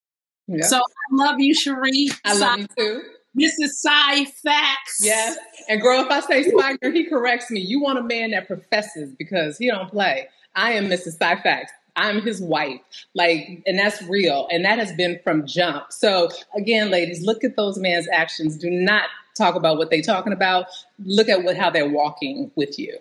Yep. 0.49 0.65
So 0.65 0.79
I 0.79 0.81
love 1.13 1.39
you, 1.39 1.55
Cherie. 1.55 2.09
I 2.25 2.35
love 2.35 2.59
you 2.59 2.67
too. 2.77 3.03
Mrs. 3.39 3.87
Syfax. 3.87 4.75
Yes. 5.01 5.39
And 5.69 5.81
girl, 5.81 6.01
if 6.01 6.11
I 6.11 6.21
say 6.21 6.43
Spagner, 6.43 6.91
he 6.91 7.09
corrects 7.09 7.51
me. 7.51 7.61
You 7.61 7.81
want 7.81 7.99
a 7.99 8.03
man 8.03 8.33
that 8.33 8.47
professes 8.47 9.15
because 9.17 9.57
he 9.57 9.69
don't 9.69 9.91
play. 9.91 10.29
I 10.55 10.73
am 10.73 10.87
Mrs. 10.87 11.17
Syfax. 11.19 11.67
I'm 11.97 12.23
his 12.23 12.41
wife. 12.41 12.81
Like, 13.15 13.63
and 13.67 13.79
that's 13.79 14.03
real. 14.03 14.49
And 14.51 14.65
that 14.65 14.79
has 14.79 14.93
been 14.93 15.21
from 15.23 15.47
jump. 15.47 15.93
So 15.93 16.31
again, 16.57 16.91
ladies, 16.91 17.23
look 17.23 17.45
at 17.45 17.57
those 17.57 17.79
man's 17.79 18.09
actions. 18.13 18.57
Do 18.57 18.71
not 18.71 19.05
talk 19.37 19.55
about 19.55 19.79
what 19.79 19.91
they're 19.91 20.03
talking 20.03 20.33
about. 20.33 20.67
Look 21.05 21.29
at 21.29 21.45
what 21.45 21.57
how 21.57 21.71
they're 21.71 21.89
walking 21.89 22.51
with 22.57 22.79
you. 22.79 22.99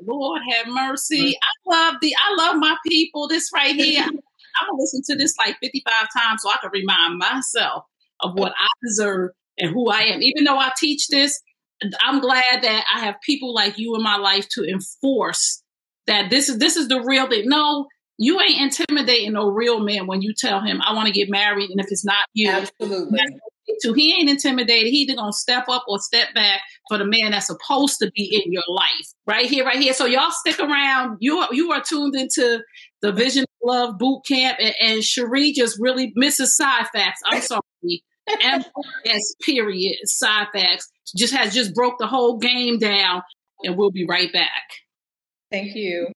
Lord 0.00 0.42
have 0.52 0.68
mercy. 0.68 1.32
Mm-hmm. 1.32 1.72
I 1.72 1.76
love 1.76 1.94
the 2.00 2.14
I 2.14 2.34
love 2.36 2.56
my 2.56 2.76
people. 2.86 3.28
This 3.28 3.50
right 3.52 3.74
here. 3.74 4.02
I'm 4.02 4.66
gonna 4.66 4.78
listen 4.80 5.02
to 5.06 5.16
this 5.16 5.36
like 5.38 5.56
55 5.62 5.92
times 6.16 6.42
so 6.42 6.50
I 6.50 6.56
can 6.60 6.70
remind 6.72 7.18
myself 7.18 7.84
of 8.20 8.34
what 8.34 8.52
I 8.58 8.66
deserve 8.82 9.30
and 9.58 9.70
who 9.72 9.90
I 9.90 10.00
am. 10.00 10.22
Even 10.22 10.44
though 10.44 10.58
I 10.58 10.72
teach 10.76 11.08
this, 11.08 11.40
I'm 12.00 12.20
glad 12.20 12.62
that 12.62 12.84
I 12.94 13.00
have 13.00 13.16
people 13.24 13.54
like 13.54 13.78
you 13.78 13.94
in 13.94 14.02
my 14.02 14.16
life 14.16 14.48
to 14.50 14.64
enforce 14.64 15.62
that 16.06 16.30
this 16.30 16.48
is 16.48 16.58
this 16.58 16.76
is 16.76 16.88
the 16.88 17.00
real 17.00 17.28
thing. 17.28 17.48
No, 17.48 17.86
you 18.18 18.40
ain't 18.40 18.60
intimidating 18.60 19.32
no 19.32 19.48
real 19.48 19.80
man 19.80 20.06
when 20.06 20.22
you 20.22 20.34
tell 20.36 20.60
him 20.60 20.82
I 20.82 20.92
want 20.92 21.06
to 21.06 21.12
get 21.12 21.30
married, 21.30 21.70
and 21.70 21.80
if 21.80 21.86
it's 21.90 22.04
not 22.04 22.26
you, 22.34 22.50
absolutely. 22.50 23.20
So 23.80 23.92
he 23.92 24.14
ain't 24.18 24.30
intimidated. 24.30 24.90
He 24.90 25.00
either 25.02 25.14
gonna 25.14 25.32
step 25.32 25.68
up 25.68 25.84
or 25.88 25.98
step 26.00 26.34
back 26.34 26.60
for 26.88 26.98
the 26.98 27.04
man 27.04 27.30
that's 27.30 27.46
supposed 27.46 27.98
to 28.00 28.10
be 28.14 28.42
in 28.44 28.52
your 28.52 28.64
life, 28.68 29.12
right 29.26 29.46
here, 29.46 29.64
right 29.64 29.78
here. 29.78 29.92
So 29.92 30.06
y'all 30.06 30.30
stick 30.30 30.58
around. 30.58 31.18
You 31.20 31.38
are, 31.38 31.48
you 31.52 31.70
are 31.72 31.82
tuned 31.82 32.16
into 32.16 32.60
the 33.02 33.12
Vision 33.12 33.42
of 33.44 33.48
Love 33.62 33.98
Boot 33.98 34.22
Camp, 34.26 34.58
and, 34.60 34.74
and 34.80 35.04
Cherie 35.04 35.52
just 35.52 35.78
really 35.78 36.12
Mrs. 36.18 36.60
Syfax. 36.60 37.12
I'm 37.24 37.42
sorry. 37.42 38.02
MS 39.06 39.36
period 39.42 39.96
Syfax 40.06 40.84
just 41.16 41.32
has 41.34 41.54
just 41.54 41.74
broke 41.74 41.98
the 41.98 42.06
whole 42.06 42.38
game 42.38 42.78
down 42.78 43.22
and 43.62 43.76
we'll 43.76 43.90
be 43.90 44.04
right 44.06 44.30
back. 44.32 44.64
Thank 45.50 45.74
you. 45.74 46.08